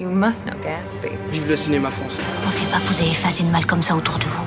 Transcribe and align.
You 0.00 0.10
must 0.10 0.44
know 0.44 0.54
Gatsby. 0.60 1.10
Vive 1.28 1.48
le 1.50 1.54
cinéma 1.54 1.88
français. 1.88 2.20
Pensez 2.44 2.64
pas 2.64 2.78
que 2.78 2.92
vous 2.92 3.00
avez 3.00 3.12
fait 3.14 3.40
une 3.40 3.52
mal 3.52 3.64
comme 3.64 3.80
ça 3.80 3.94
autour 3.94 4.18
de 4.18 4.24
vous? 4.24 4.42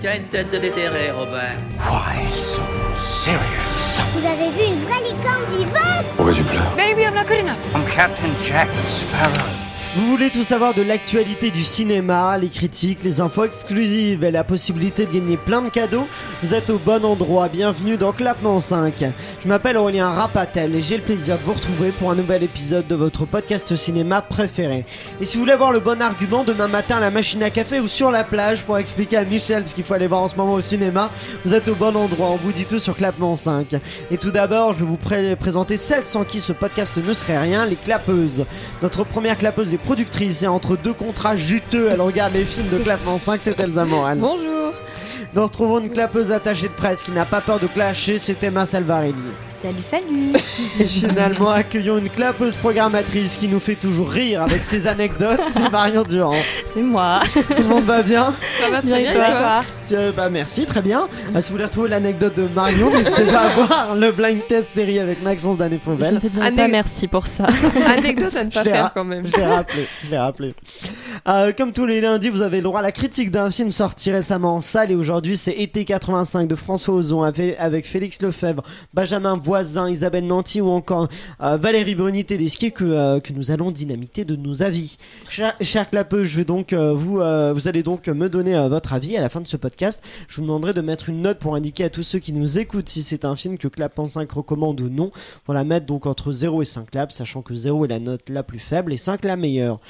Tu 0.00 0.06
as 0.08 0.16
une 0.16 0.24
tête 0.24 0.50
de 0.50 0.56
déterré, 0.56 1.10
Robert. 1.10 1.58
Why 1.86 2.32
so 2.32 2.62
serious? 2.96 4.00
Vous 4.14 4.26
avez 4.26 4.50
vu 4.52 4.72
une 4.72 4.80
vraie 4.84 5.02
licorne 5.04 5.44
vivante? 5.52 6.06
Pourquoi 6.16 6.32
tu 6.32 6.42
pleures 6.44 6.74
Maybe 6.78 7.00
I'm 7.02 7.12
not 7.14 7.26
good 7.28 7.40
enough. 7.40 7.58
I'm 7.74 7.84
Captain 7.94 8.30
Jack 8.42 8.68
Sparrow. 8.88 9.67
Vous 9.98 10.06
voulez 10.12 10.30
tout 10.30 10.44
savoir 10.44 10.74
de 10.74 10.82
l'actualité 10.82 11.50
du 11.50 11.64
cinéma, 11.64 12.38
les 12.38 12.48
critiques, 12.48 13.02
les 13.02 13.20
infos 13.20 13.42
exclusives 13.44 14.22
et 14.22 14.30
la 14.30 14.44
possibilité 14.44 15.06
de 15.06 15.12
gagner 15.12 15.36
plein 15.36 15.60
de 15.60 15.70
cadeaux? 15.70 16.06
Vous 16.40 16.54
êtes 16.54 16.70
au 16.70 16.78
bon 16.78 17.04
endroit, 17.04 17.48
bienvenue 17.48 17.96
dans 17.96 18.12
Clapement 18.12 18.60
5. 18.60 18.94
Je 19.42 19.48
m'appelle 19.48 19.76
Aurélien 19.76 20.08
Rapatel 20.08 20.76
et 20.76 20.82
j'ai 20.82 20.98
le 20.98 21.02
plaisir 21.02 21.36
de 21.36 21.42
vous 21.42 21.52
retrouver 21.52 21.90
pour 21.90 22.12
un 22.12 22.14
nouvel 22.14 22.44
épisode 22.44 22.86
de 22.86 22.94
votre 22.94 23.24
podcast 23.24 23.74
cinéma 23.74 24.22
préféré. 24.22 24.84
Et 25.20 25.24
si 25.24 25.36
vous 25.36 25.42
voulez 25.42 25.52
avoir 25.52 25.72
le 25.72 25.80
bon 25.80 26.00
argument 26.00 26.44
demain 26.44 26.68
matin 26.68 26.98
à 26.98 27.00
la 27.00 27.10
machine 27.10 27.42
à 27.42 27.50
café 27.50 27.80
ou 27.80 27.88
sur 27.88 28.12
la 28.12 28.22
plage 28.22 28.62
pour 28.62 28.78
expliquer 28.78 29.16
à 29.16 29.24
Michel 29.24 29.66
ce 29.66 29.74
qu'il 29.74 29.82
faut 29.82 29.94
aller 29.94 30.06
voir 30.06 30.22
en 30.22 30.28
ce 30.28 30.36
moment 30.36 30.54
au 30.54 30.60
cinéma, 30.60 31.10
vous 31.44 31.54
êtes 31.54 31.66
au 31.66 31.74
bon 31.74 31.96
endroit, 31.96 32.28
on 32.30 32.36
vous 32.36 32.52
dit 32.52 32.66
tout 32.66 32.78
sur 32.78 32.96
Clapement 32.96 33.34
5. 33.34 33.74
Et 34.12 34.16
tout 34.16 34.30
d'abord, 34.30 34.74
je 34.74 34.78
vais 34.78 34.84
vous 34.86 34.96
pré- 34.96 35.34
présenter 35.34 35.76
celles 35.76 36.06
sans 36.06 36.22
qui 36.22 36.38
ce 36.38 36.52
podcast 36.52 36.96
ne 37.04 37.12
serait 37.14 37.38
rien, 37.38 37.66
les 37.66 37.74
clapeuses. 37.74 38.44
Notre 38.80 39.02
première 39.02 39.36
clapeuse 39.36 39.74
est 39.74 39.87
productrice 39.88 40.42
et 40.42 40.46
entre 40.46 40.76
deux 40.76 40.92
contrats 40.92 41.34
juteux, 41.34 41.88
elle 41.90 42.02
regarde 42.02 42.34
les 42.34 42.44
films 42.44 42.68
de 42.68 42.76
Clapement 42.76 43.16
5, 43.16 43.40
c'est 43.40 43.58
Elsa 43.58 43.86
Morel. 43.86 44.18
Bonjour 44.18 44.74
Nous 45.34 45.42
retrouvons 45.42 45.78
une 45.80 45.90
clapeuse 45.90 46.32
attachée 46.32 46.68
de 46.68 46.72
presse 46.72 47.02
qui 47.02 47.10
n'a 47.10 47.26
pas 47.26 47.42
peur 47.42 47.58
de 47.60 47.66
clasher, 47.66 48.16
c'est 48.18 48.42
Emma 48.42 48.64
Salvarelli. 48.64 49.12
Salut, 49.50 49.82
salut 49.82 50.32
Et 50.80 50.84
finalement, 50.84 51.50
accueillons 51.50 51.98
une 51.98 52.08
clapeuse 52.08 52.54
programmatrice 52.56 53.36
qui 53.36 53.46
nous 53.46 53.60
fait 53.60 53.74
toujours 53.74 54.08
rire 54.08 54.40
avec 54.42 54.62
ses 54.64 54.86
anecdotes, 54.86 55.40
c'est 55.46 55.70
Marion 55.70 56.02
Durand. 56.02 56.34
C'est 56.72 56.80
moi 56.82 57.20
Tout 57.34 57.62
le 57.62 57.68
monde 57.68 57.84
va 57.84 58.02
bien 58.02 58.32
Ça 58.58 58.70
va 58.70 58.80
très 58.80 59.02
bien, 59.02 59.10
et 59.12 59.14
toi, 59.14 59.60
euh, 59.92 60.12
bah, 60.16 60.30
Merci, 60.30 60.64
très 60.64 60.80
bien. 60.80 61.06
Ah, 61.34 61.42
si 61.42 61.48
vous 61.50 61.54
voulez 61.56 61.64
retrouver 61.66 61.90
l'anecdote 61.90 62.34
de 62.34 62.48
Marion, 62.54 62.90
n'hésitez 62.90 63.24
pas 63.24 63.40
à 63.42 63.48
voir 63.48 63.94
le 63.96 64.10
blind 64.12 64.44
test 64.46 64.70
série 64.70 64.98
avec 64.98 65.22
Maxence 65.22 65.54
Je 65.54 65.58
Danet-Fauvel. 65.58 66.14
ne 66.14 66.20
te 66.20 66.56
pas 66.56 66.68
merci 66.68 67.06
pour 67.06 67.26
ça. 67.26 67.46
Anecdote 67.86 68.34
à 68.34 68.44
ne 68.44 68.50
pas 68.50 68.64
Je 68.64 68.70
faire 68.70 68.84
ra- 68.84 68.92
quand 68.94 69.04
même. 69.04 69.26
Je 69.26 69.36
l'ai 69.36 69.46
rappelé, 69.46 69.86
je 70.04 70.10
l'ai 70.10 70.18
rappelé. 70.18 70.54
Euh, 71.28 71.52
comme 71.56 71.72
tous 71.72 71.84
les 71.86 72.00
lundis, 72.00 72.30
vous 72.30 72.40
avez 72.42 72.56
le 72.58 72.62
droit 72.64 72.80
à 72.80 72.82
la 72.82 72.92
critique 72.92 73.30
d'un 73.30 73.50
film 73.50 73.72
sorti 73.72 74.10
récemment 74.10 74.56
en 74.56 74.60
salle 74.62 74.90
et 74.90 74.94
aujourd'hui 74.94 75.27
c'est 75.36 75.52
Été 75.52 75.84
85 75.84 76.46
de 76.46 76.54
François 76.54 76.94
Ozon 76.94 77.22
avec, 77.22 77.56
avec 77.58 77.86
Félix 77.86 78.22
Lefebvre, 78.22 78.62
Benjamin 78.94 79.36
Voisin, 79.36 79.90
Isabelle 79.90 80.26
Nanty 80.26 80.60
ou 80.60 80.68
encore 80.68 81.08
euh, 81.40 81.56
Valérie 81.56 81.94
Bruni 81.94 82.24
Tedeschi 82.24 82.72
que, 82.72 82.84
euh, 82.84 83.20
que 83.20 83.32
nous 83.32 83.50
allons 83.50 83.70
dynamiter 83.70 84.24
de 84.24 84.36
nos 84.36 84.62
avis. 84.62 84.98
Cher, 85.28 85.54
cher 85.60 85.90
Clapeux, 85.90 86.24
je 86.24 86.36
vais 86.36 86.44
donc 86.44 86.72
euh, 86.72 86.92
vous, 86.92 87.16
vous 87.54 87.68
allez 87.68 87.82
donc 87.82 88.06
me 88.08 88.28
donner 88.28 88.54
votre 88.68 88.92
avis 88.92 89.16
à 89.16 89.20
la 89.20 89.28
fin 89.28 89.40
de 89.40 89.46
ce 89.46 89.56
podcast. 89.56 90.02
Je 90.28 90.36
vous 90.36 90.42
demanderai 90.42 90.72
de 90.74 90.80
mettre 90.80 91.08
une 91.08 91.22
note 91.22 91.38
pour 91.38 91.54
indiquer 91.54 91.84
à 91.84 91.90
tous 91.90 92.02
ceux 92.02 92.18
qui 92.18 92.32
nous 92.32 92.58
écoutent 92.58 92.88
si 92.88 93.02
c'est 93.02 93.24
un 93.24 93.36
film 93.36 93.58
que 93.58 93.68
Clap 93.68 93.98
en 93.98 94.06
5 94.06 94.30
recommande 94.30 94.80
ou 94.80 94.88
non. 94.88 95.10
On 95.48 95.52
la 95.52 95.64
mettre 95.64 95.86
donc 95.86 96.06
entre 96.06 96.30
0 96.32 96.62
et 96.62 96.64
5 96.64 96.90
claps, 96.90 97.14
sachant 97.14 97.42
que 97.42 97.54
0 97.54 97.86
est 97.86 97.88
la 97.88 97.98
note 97.98 98.28
la 98.28 98.42
plus 98.42 98.58
faible 98.58 98.92
et 98.92 98.96
5 98.96 99.24
la 99.24 99.36
meilleure. 99.36 99.80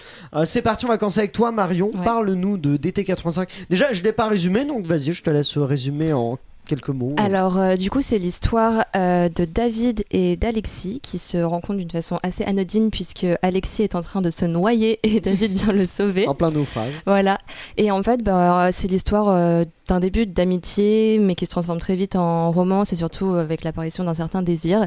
C'est 0.45 0.63
parti, 0.63 0.85
on 0.87 0.89
va 0.89 0.99
commencer 0.99 1.21
avec 1.21 1.33
toi 1.33 1.53
Marion. 1.53 1.91
Ouais. 1.95 2.05
Parle-nous 2.05 2.57
de 2.57 2.77
DT85. 2.77 3.49
Déjà, 3.71 3.93
je 3.93 4.03
l'ai 4.03 4.13
pas 4.13 4.29
résumé, 4.29 4.65
donc 4.65 4.87
vas-y, 4.87 5.13
je 5.19 5.25
te 5.25 5.31
laisse 5.31 5.59
résumer 5.59 6.13
en 6.13 6.39
quelques 6.69 6.91
mots. 6.91 7.15
Alors, 7.17 7.59
euh, 7.59 7.75
du 7.75 7.91
coup, 7.91 8.03
c'est 8.03 8.19
l'histoire 8.19 8.85
euh, 8.95 9.29
de 9.29 9.45
David 9.45 10.05
et 10.13 10.37
d'Alexis 10.37 11.01
qui 11.03 11.19
se 11.19 11.39
rencontrent 11.39 11.79
d'une 11.79 11.91
façon 11.91 12.21
assez 12.23 12.45
anodine 12.45 12.91
puisque 12.91 13.27
Alexis 13.43 13.83
est 13.83 13.97
en 13.97 14.01
train 14.01 14.21
de 14.21 14.31
se 14.31 14.45
noyer 14.45 15.01
et 15.03 15.21
David 15.29 15.53
vient 15.53 15.73
le 15.73 15.85
sauver. 15.85 16.29
En 16.29 16.35
plein 16.35 16.53
naufrage. 16.53 16.93
Voilà. 17.05 17.39
Et 17.79 17.91
en 17.91 18.01
fait, 18.03 18.23
bah, 18.23 18.69
c'est 18.71 18.87
l'histoire 18.87 19.29
euh, 19.31 19.65
d'un 19.89 19.99
début 19.99 20.27
d'amitié, 20.27 21.19
mais 21.19 21.35
qui 21.35 21.47
se 21.47 21.51
transforme 21.51 21.81
très 21.81 21.97
vite 21.97 22.15
en 22.15 22.53
romance 22.53 22.93
et 22.93 22.97
surtout 22.97 23.31
avec 23.31 23.65
l'apparition 23.65 24.05
d'un 24.05 24.15
certain 24.15 24.43
désir. 24.43 24.87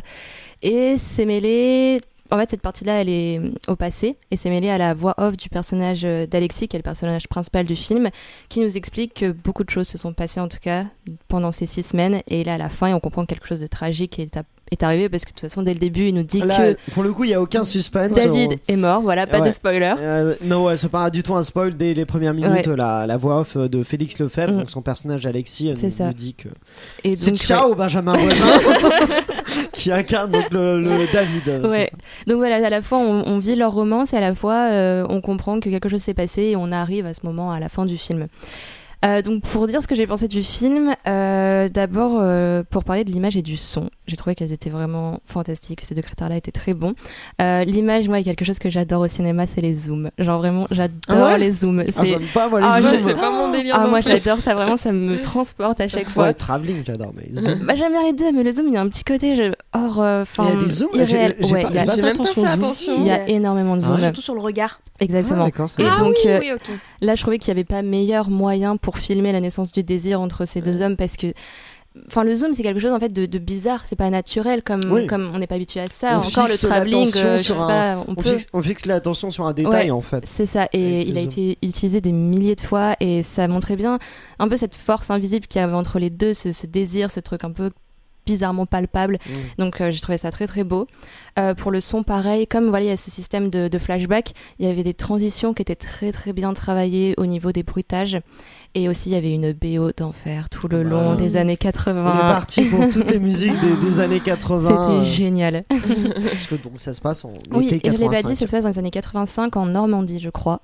Et 0.62 0.96
c'est 0.97 1.25
mêlé. 1.25 2.00
En 2.31 2.38
fait, 2.40 2.50
cette 2.52 2.62
partie-là, 2.62 3.02
elle 3.02 3.09
est 3.09 3.42
au 3.68 3.75
passé 3.75 4.18
et 4.31 4.38
c'est 4.38 4.50
mêlé 4.50 4.69
à 4.69 4.78
la 4.78 4.94
voix 4.94 5.14
off 5.18 5.36
du 5.36 5.50
personnage 5.50 6.06
euh, 6.06 6.25
d'Alexis, 6.25 6.69
qui 6.69 6.78
est 6.78 6.80
le 6.80 6.84
personnage 6.84 7.28
principal 7.28 7.66
du 7.66 7.75
film, 7.75 8.09
qui 8.47 8.62
nous 8.62 8.78
explique 8.78 9.14
que 9.16 9.31
beaucoup 9.31 9.66
de 9.66 9.69
choses 9.69 9.88
se 9.90 9.97
sont 9.97 10.14
passées, 10.14 10.40
en 10.40 10.47
tout 10.47 10.59
cas, 10.62 10.86
pendant 11.28 11.52
ces 11.52 11.66
six 11.66 11.84
semaines. 11.84 12.22
Et 12.28 12.44
là, 12.46 12.53
à 12.53 12.58
la 12.58 12.70
fin, 12.70 12.94
on 12.94 13.02
comprend 13.02 13.24
que 13.24 13.34
quelque 13.34 13.47
chose 13.47 13.59
de 13.59 13.68
tragique 13.68 14.18
est, 14.18 14.38
à- 14.38 14.44
est 14.72 14.84
arrivé 14.84 15.09
parce 15.09 15.26
que 15.26 15.30
de 15.30 15.34
toute 15.34 15.42
façon, 15.42 15.62
dès 15.64 15.74
le 15.74 15.80
début, 15.80 16.08
il 16.08 16.16
nous 16.16 16.24
dit 16.24 16.40
Là, 16.40 16.74
que 16.74 16.92
pour 16.94 17.04
le 17.04 17.12
coup, 17.12 17.26
il 17.26 17.32
y 17.32 17.34
a 17.34 17.42
aucun 17.42 17.64
suspense. 17.66 18.16
David 18.16 18.52
On- 18.54 18.74
est 18.74 18.78
mort. 18.78 19.02
Voilà, 19.02 19.28
pas 19.28 19.40
Ouais. 19.42 19.50
de 19.50 19.54
spoiler. 19.54 19.94
Euh, 20.00 20.36
non, 20.44 20.66
ouais, 20.66 20.78
c'est 20.78 20.88
pas 20.90 21.09
du 21.09 21.24
tout 21.24 21.36
un 21.36 21.44
spoil 21.44 21.76
dès 21.76 21.94
les 21.94 22.06
premières 22.06 22.34
minutes. 22.34 22.68
Ouais. 22.68 22.76
La, 22.78 23.06
la 23.06 23.18
voix 23.18 23.42
off 23.42 23.58
de 23.58 23.84
Félix 23.84 24.18
Lefebvre, 24.20 24.54
Mm. 24.54 24.58
donc 24.59 24.70
son 24.72 24.82
personnage 24.82 25.26
Alexis, 25.26 25.70
euh, 25.72 25.76
nous, 25.82 26.06
nous 26.06 26.14
dit 26.14 26.34
que 26.36 26.48
c'est 27.16 27.36
Ciao 27.36 27.76
Benjamin 27.76 28.14
Voisin 28.16 28.46
qui 29.74 29.92
incarne 29.92 30.32
donc 30.32 30.52
le, 30.52 30.80
le 30.82 31.12
David. 31.12 31.66
Ouais. 31.68 31.90
Donc 32.28 32.38
voilà, 32.38 32.66
à 32.66 32.70
la 32.70 32.82
fois 32.82 33.00
on, 33.00 33.24
on 33.28 33.40
vit 33.40 33.56
leur 33.58 33.74
romance 33.74 34.14
et 34.14 34.18
à 34.18 34.22
la 34.22 34.34
fois 34.36 34.70
euh, 34.72 35.06
on 35.09 35.20
comprend 35.20 35.59
que 35.59 35.70
quelque 35.70 35.90
chose 35.90 36.02
s'est 36.02 36.14
passé 36.14 36.44
et 36.44 36.56
on 36.56 36.72
arrive 36.72 37.06
à 37.06 37.14
ce 37.14 37.26
moment 37.26 37.52
à 37.52 37.59
la 37.59 37.68
fin 37.68 37.86
du 37.86 37.98
film. 37.98 38.28
Euh, 39.03 39.22
donc 39.23 39.41
pour 39.44 39.66
dire 39.67 39.81
ce 39.81 39.88
que 39.88 39.95
j'ai 39.95 40.06
pensé 40.06 40.28
du 40.28 40.44
film, 40.44 40.94
euh, 41.07 41.67
d'abord 41.69 42.19
euh, 42.22 42.62
pour 42.69 42.84
parler 42.84 43.03
de 43.03 43.12
l'image 43.12 43.35
et 43.35 43.41
du 43.41 43.57
son, 43.57 43.89
j'ai 44.06 44.16
trouvé 44.16 44.35
qu'elles 44.35 44.51
étaient 44.53 44.69
vraiment 44.69 45.19
fantastiques. 45.25 45.81
Ces 45.81 45.95
deux 45.95 46.03
critères-là 46.03 46.35
étaient 46.38 46.51
très 46.51 46.73
bons. 46.75 46.94
Euh, 47.41 47.63
l'image, 47.63 48.07
moi, 48.07 48.19
il 48.19 48.28
y 48.28 48.29
a 48.29 48.35
quelque 48.35 48.45
chose 48.45 48.59
que 48.59 48.69
j'adore 48.69 49.01
au 49.01 49.07
cinéma, 49.07 49.47
c'est 49.47 49.61
les 49.61 49.73
zooms. 49.73 50.11
Genre 50.19 50.38
vraiment, 50.38 50.67
j'adore 50.69 50.94
Ah 51.09 51.23
ouais 51.34 51.40
les 51.40 51.51
zooms. 51.51 51.84
Ah, 51.97 52.03
j'aime 52.03 52.22
pas 52.34 52.47
moi 52.47 52.59
les 52.61 52.67
Ah, 52.69 52.81
zooms. 52.81 52.97
C'est 53.03 53.16
pas 53.16 53.31
mon 53.31 53.51
délire. 53.51 53.75
ah 53.78 53.84
non 53.85 53.90
moi 53.90 54.01
j'adore 54.01 54.38
ça, 54.38 54.53
vraiment, 54.53 54.78
ça 54.78 54.91
me 54.91 55.19
transporte 55.19 55.81
à 55.81 55.88
chaque 55.88 56.07
fois. 56.09 56.25
Ouais, 56.25 56.34
travelling, 56.35 56.84
j'adore, 56.85 57.11
mais 57.16 57.28
zoom. 57.34 57.56
Bah, 57.66 57.73
j'aime 57.75 57.94
bien 57.94 58.03
les 58.03 58.13
deux, 58.13 58.31
mais 58.31 58.44
le 58.44 58.51
zoom, 58.51 58.67
il 58.67 58.73
y 58.73 58.78
a 58.78 58.81
un 58.81 58.90
petit 58.90 59.03
côté 59.03 59.35
je- 59.35 59.53
hors, 59.74 60.02
euh, 60.02 60.22
enfin, 60.24 60.46
Il 60.48 60.54
y 60.54 60.58
a 60.58 60.59
des 60.66 60.70
zooms, 60.70 60.90
j'ai- 60.94 61.00
irréel. 61.02 61.36
j'ai 61.40 61.52
Ouais, 61.54 61.62
pas- 61.64 61.70
il 61.70 61.76
y 61.76 61.78
a- 61.78 61.82
j'ai 61.82 61.86
pas 61.86 61.96
J'ai 61.96 62.02
fait 62.02 62.06
même 62.08 62.14
pas 62.18 62.22
attention 62.24 62.42
fait 62.44 62.48
attention. 62.50 62.96
il 62.98 63.06
y 63.08 63.12
a 63.12 63.28
énormément 63.30 63.76
de 63.78 63.82
Ah 63.82 63.86
zooms. 63.86 63.96
ouais. 63.96 64.02
Surtout 64.02 64.22
sur 64.22 64.36
le 64.36 64.42
regard. 64.42 64.80
Exactement. 65.00 65.46
Ah, 65.46 65.66
Et. 65.80 65.84
Ah 65.90 66.00
donc, 66.00 66.16
oui, 66.24 66.30
euh, 66.30 66.40
oui. 66.42 66.74
Là, 67.02 67.16
je 67.16 67.22
trouvais 67.22 67.38
qu'il 67.38 67.54
n'y 67.54 67.59
avait 67.59 67.66
pas 67.68 67.82
meilleur 67.82 68.30
moyen 68.30 68.78
pour 68.78 68.98
filmer 68.98 69.32
la 69.32 69.40
naissance 69.42 69.72
du 69.72 69.84
désir 69.84 70.20
entre 70.22 70.46
ces 70.46 70.62
deux 70.62 70.82
hommes 70.82 70.96
parce 70.98 71.16
que. 71.18 71.28
Enfin, 72.08 72.24
le 72.24 72.34
zoom, 72.34 72.54
c'est 72.54 72.64
quelque 72.64 72.80
chose 72.80 72.94
en 72.94 73.00
fait 73.02 73.12
de, 73.12 73.26
de 73.26 73.38
bizarre, 73.38 73.82
c'est 73.86 73.98
pas 73.98 74.09
naturel 74.09 74.64
comme, 74.64 74.80
Oui. 74.90 75.08
comme 75.08 75.30
on 75.36 75.40
n'est 75.40 75.48
pas 75.48 75.56
habitué 75.56 75.82
à 75.82 75.88
ça. 75.88 76.22
On 76.24 76.26
Encore 76.26 76.46
le 76.48 76.53
fixe 76.53 76.66
travelling, 76.66 77.00
l'attention 77.03 77.28
euh, 77.28 77.34
je 77.34 77.38
sais 77.38 77.44
sur 77.44 77.62
un- 77.62 77.68
pas, 77.68 78.06
on, 78.08 78.22
fixe, 78.22 78.48
on 78.53 78.62
fixe 78.62 78.86
l'attention 78.86 79.30
sur 79.30 79.46
un 79.46 79.52
détail 79.52 79.88
Ouais. 79.88 79.92
en 79.92 80.00
fait. 80.00 80.24
C'est 80.26 80.46
ça, 80.46 80.70
et 80.72 81.02
il 81.02 81.18
a 81.18 81.20
été 81.20 81.58
utilisé 81.62 82.00
des 82.00 82.14
milliers 82.14 82.56
de 82.56 82.62
fois 82.62 82.96
et 83.02 83.24
ça 83.24 83.50
montrait 83.50 83.76
bien 83.76 84.00
un 84.40 84.48
peu 84.48 84.56
cette 84.56 84.74
force 84.76 85.12
invisible 85.12 85.48
qu'il 85.48 85.59
y 85.59 85.64
avait 85.66 85.74
entre 85.74 86.00
les 86.00 86.09
deux, 86.09 86.34
ce, 86.34 86.53
ce 86.53 86.66
désir, 86.66 87.12
ce 87.12 87.20
truc 87.20 87.44
un 87.44 87.52
peu 87.52 87.72
bizarrement 88.31 88.66
palpable. 88.66 89.18
Mm. 89.28 89.34
Donc 89.62 89.81
euh, 89.81 89.92
j'ai 89.92 90.00
trouvé 90.00 90.18
ça 90.18 90.31
très 90.31 90.47
très 90.47 90.64
beau. 90.64 90.88
Euh, 91.40 91.53
pour 91.53 91.72
le 91.72 91.80
son, 91.81 92.03
pareil, 92.03 92.46
comme 92.47 92.69
voilà, 92.69 92.86
il 92.86 92.90
y 92.90 92.92
a 92.92 92.97
ce 92.97 93.09
système 93.12 93.50
de, 93.50 93.68
de 93.68 93.78
flashback, 93.78 94.34
il 94.59 94.66
y 94.68 94.69
avait 94.69 94.84
des 94.84 94.94
transitions 94.94 95.53
qui 95.53 95.62
étaient 95.62 95.75
très 95.75 96.12
très 96.12 96.34
bien 96.34 96.53
travaillées 96.53 97.14
au 97.18 97.25
niveau 97.25 97.52
des 97.52 97.64
bruitages. 97.64 98.20
Et 98.74 98.88
aussi, 98.88 99.09
il 99.09 99.14
y 99.14 99.16
avait 99.18 99.34
une 99.34 99.52
BO 99.52 99.91
d'enfer 99.91 100.50
tout 100.50 100.70
le 100.70 100.84
Bah. 100.84 100.90
long 100.90 101.16
des 101.16 101.36
années 101.36 101.52
On 101.52 101.56
est 101.56 101.58
80. 101.58 102.12
parti 102.14 102.64
pour 102.64 102.90
toutes 102.90 103.12
les 103.12 103.20
musiques 103.20 103.59
des, 103.59 103.75
des 103.86 104.00
années 104.00 104.20
80. 104.24 104.70
C'était 104.70 104.80
euh, 104.80 105.03
génial. 105.06 105.64
Parce 105.70 106.47
que 106.47 106.56
donc 106.56 106.80
ça 106.80 106.94
se 106.94 107.02
passe 107.02 107.25
en 107.25 107.34
Oui, 107.52 107.68
été 107.68 107.86
et 107.88 107.91
je 107.91 107.97
l'ai 107.97 108.06
pas 108.08 108.14
85. 108.22 108.30
dit, 108.30 108.36
ça 108.38 108.47
se 108.47 108.52
passe 108.52 108.64
dans 108.64 108.70
les 108.70 108.80
années 108.80 108.91
85 108.91 109.58
en 109.58 109.66
Normandie, 109.66 110.20
je 110.22 110.30
crois. 110.30 110.62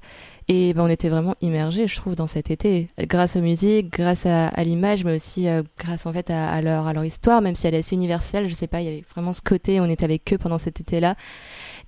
Et 0.49 0.73
ben, 0.73 0.83
on 0.83 0.87
était 0.87 1.09
vraiment 1.09 1.35
immergés, 1.41 1.87
je 1.87 1.97
trouve, 1.97 2.15
dans 2.15 2.27
cet 2.27 2.51
été, 2.51 2.87
grâce 2.99 3.35
aux 3.35 3.41
musiques, 3.41 3.91
grâce 3.91 4.25
à, 4.25 4.47
à 4.47 4.63
l'image, 4.63 5.03
mais 5.03 5.13
aussi 5.15 5.49
euh, 5.49 5.61
grâce 5.77 6.05
en 6.05 6.13
fait 6.13 6.29
à, 6.29 6.49
à 6.49 6.61
leur, 6.61 6.87
à 6.87 6.93
leur 6.93 7.03
histoire, 7.03 7.41
même 7.41 7.53
si 7.53 7.67
elle 7.67 7.75
est 7.75 7.79
assez 7.79 7.95
universelle. 7.95 8.47
Je 8.47 8.53
sais 8.53 8.67
pas, 8.67 8.79
il 8.79 8.85
y 8.85 8.87
avait 8.87 9.03
vraiment 9.13 9.33
ce 9.33 9.41
côté, 9.41 9.81
on 9.81 9.89
était 9.89 10.05
avec 10.05 10.31
eux 10.31 10.37
pendant 10.37 10.57
cet 10.57 10.79
été-là. 10.79 11.15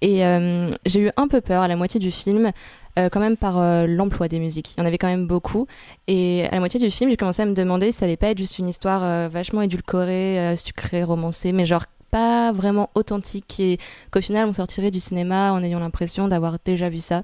Et 0.01 0.25
euh, 0.25 0.69
j'ai 0.85 1.01
eu 1.01 1.11
un 1.15 1.29
peu 1.29 1.39
peur 1.39 1.61
à 1.61 1.69
la 1.69 1.77
moitié 1.77 2.01
du 2.01 2.11
film, 2.11 2.51
euh, 2.97 3.07
quand 3.09 3.21
même 3.21 3.37
par 3.37 3.59
euh, 3.59 3.85
l'emploi 3.87 4.27
des 4.27 4.39
musiques. 4.39 4.73
Il 4.75 4.81
y 4.81 4.83
en 4.83 4.85
avait 4.85 4.97
quand 4.97 5.07
même 5.07 5.25
beaucoup. 5.27 5.65
Et 6.07 6.45
à 6.47 6.51
la 6.51 6.59
moitié 6.59 6.81
du 6.81 6.91
film, 6.91 7.09
j'ai 7.09 7.17
commencé 7.17 7.41
à 7.41 7.45
me 7.45 7.53
demander 7.53 7.93
si 7.93 7.99
ça 7.99 8.05
allait 8.05 8.17
pas 8.17 8.27
être 8.27 8.37
juste 8.37 8.59
une 8.59 8.67
histoire 8.67 9.03
euh, 9.03 9.29
vachement 9.29 9.61
édulcorée, 9.61 10.39
euh, 10.39 10.55
sucrée, 10.57 11.03
romancée, 11.03 11.53
mais 11.53 11.65
genre 11.65 11.85
pas 12.11 12.51
vraiment 12.51 12.89
authentique 12.95 13.59
et 13.59 13.77
qu'au 14.09 14.19
final 14.19 14.47
on 14.47 14.53
sortirait 14.53 14.89
du 14.89 14.99
cinéma 14.99 15.53
en 15.53 15.61
ayant 15.61 15.79
l'impression 15.79 16.27
d'avoir 16.27 16.57
déjà 16.65 16.89
vu 16.89 17.01
ça. 17.01 17.21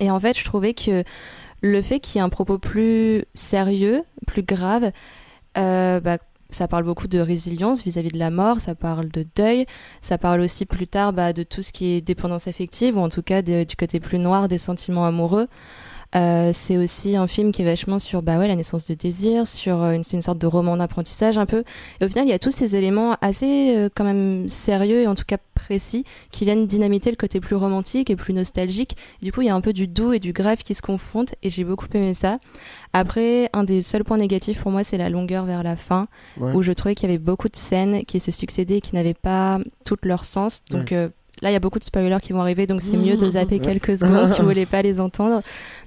Et 0.00 0.10
en 0.10 0.20
fait, 0.20 0.38
je 0.38 0.44
trouvais 0.44 0.74
que 0.74 1.04
le 1.62 1.82
fait 1.82 2.00
qu'il 2.00 2.16
y 2.16 2.18
ait 2.18 2.24
un 2.24 2.28
propos 2.28 2.58
plus 2.58 3.24
sérieux, 3.34 4.02
plus 4.26 4.42
grave, 4.42 4.92
euh, 5.56 6.00
bah, 6.00 6.18
ça 6.50 6.68
parle 6.68 6.84
beaucoup 6.84 7.08
de 7.08 7.18
résilience 7.18 7.82
vis-à-vis 7.82 8.10
de 8.10 8.18
la 8.18 8.30
mort, 8.30 8.60
ça 8.60 8.74
parle 8.74 9.08
de 9.08 9.26
deuil, 9.34 9.66
ça 10.00 10.18
parle 10.18 10.40
aussi 10.40 10.64
plus 10.64 10.86
tard 10.86 11.12
bah, 11.12 11.32
de 11.32 11.42
tout 11.42 11.62
ce 11.62 11.72
qui 11.72 11.94
est 11.94 12.00
dépendance 12.00 12.46
affective, 12.46 12.96
ou 12.96 13.00
en 13.00 13.08
tout 13.08 13.22
cas 13.22 13.42
du 13.42 13.76
côté 13.76 14.00
plus 14.00 14.18
noir 14.18 14.48
des 14.48 14.58
sentiments 14.58 15.06
amoureux. 15.06 15.48
Euh, 16.14 16.50
c'est 16.54 16.76
aussi 16.76 17.16
un 17.16 17.26
film 17.26 17.52
qui 17.52 17.62
est 17.62 17.64
vachement 17.64 17.98
sur 17.98 18.22
bah 18.22 18.38
ouais 18.38 18.48
la 18.48 18.54
naissance 18.56 18.86
de 18.86 18.94
désir, 18.94 19.46
sur 19.46 19.82
euh, 19.82 19.92
une, 19.92 20.02
c'est 20.02 20.16
une 20.16 20.22
sorte 20.22 20.38
de 20.38 20.46
roman 20.46 20.76
d'apprentissage 20.76 21.36
un 21.36 21.46
peu. 21.46 21.64
Et 22.00 22.04
au 22.04 22.08
final, 22.08 22.26
il 22.26 22.30
y 22.30 22.32
a 22.34 22.38
tous 22.38 22.52
ces 22.52 22.76
éléments 22.76 23.16
assez 23.20 23.76
euh, 23.76 23.88
quand 23.94 24.04
même 24.04 24.48
sérieux 24.48 25.00
et 25.02 25.06
en 25.06 25.14
tout 25.14 25.24
cas 25.26 25.38
précis 25.54 26.04
qui 26.30 26.44
viennent 26.44 26.66
dynamiter 26.66 27.10
le 27.10 27.16
côté 27.16 27.40
plus 27.40 27.56
romantique 27.56 28.08
et 28.08 28.16
plus 28.16 28.32
nostalgique. 28.32 28.96
Du 29.20 29.32
coup, 29.32 29.42
il 29.42 29.46
y 29.48 29.50
a 29.50 29.54
un 29.54 29.60
peu 29.60 29.72
du 29.72 29.88
doux 29.88 30.12
et 30.12 30.20
du 30.20 30.32
grave 30.32 30.58
qui 30.62 30.74
se 30.74 30.82
confrontent 30.82 31.34
et 31.42 31.50
j'ai 31.50 31.64
beaucoup 31.64 31.86
aimé 31.94 32.14
ça. 32.14 32.38
Après, 32.92 33.50
un 33.52 33.64
des 33.64 33.82
seuls 33.82 34.04
points 34.04 34.16
négatifs 34.18 34.60
pour 34.62 34.70
moi, 34.70 34.84
c'est 34.84 34.98
la 34.98 35.10
longueur 35.10 35.44
vers 35.44 35.62
la 35.62 35.76
fin, 35.76 36.06
Ouais. 36.38 36.52
où 36.54 36.62
je 36.62 36.72
trouvais 36.72 36.94
qu'il 36.94 37.08
y 37.08 37.12
avait 37.12 37.18
beaucoup 37.18 37.48
de 37.48 37.56
scènes 37.56 38.04
qui 38.04 38.20
se 38.20 38.30
succédaient 38.30 38.78
et 38.78 38.80
qui 38.80 38.94
n'avaient 38.94 39.12
pas 39.14 39.58
tout 39.84 39.96
leur 40.02 40.24
sens. 40.24 40.62
Donc 40.70 40.92
euh, 40.92 41.08
là, 41.42 41.50
il 41.50 41.52
y 41.52 41.56
a 41.56 41.60
beaucoup 41.60 41.78
de 41.78 41.84
spoilers 41.84 42.20
qui 42.22 42.32
vont 42.32 42.40
arriver, 42.40 42.66
donc 42.66 42.82
c'est 42.82 42.96
mieux 42.96 43.16
de 43.16 43.30
zapper 43.30 43.58
quelques 43.58 43.98
secondes 43.98 44.28
si 44.28 44.40
vous 44.40 44.46
voulez 44.48 44.66
pas 44.66 44.82
les 44.82 45.00
entendre. 45.00 45.42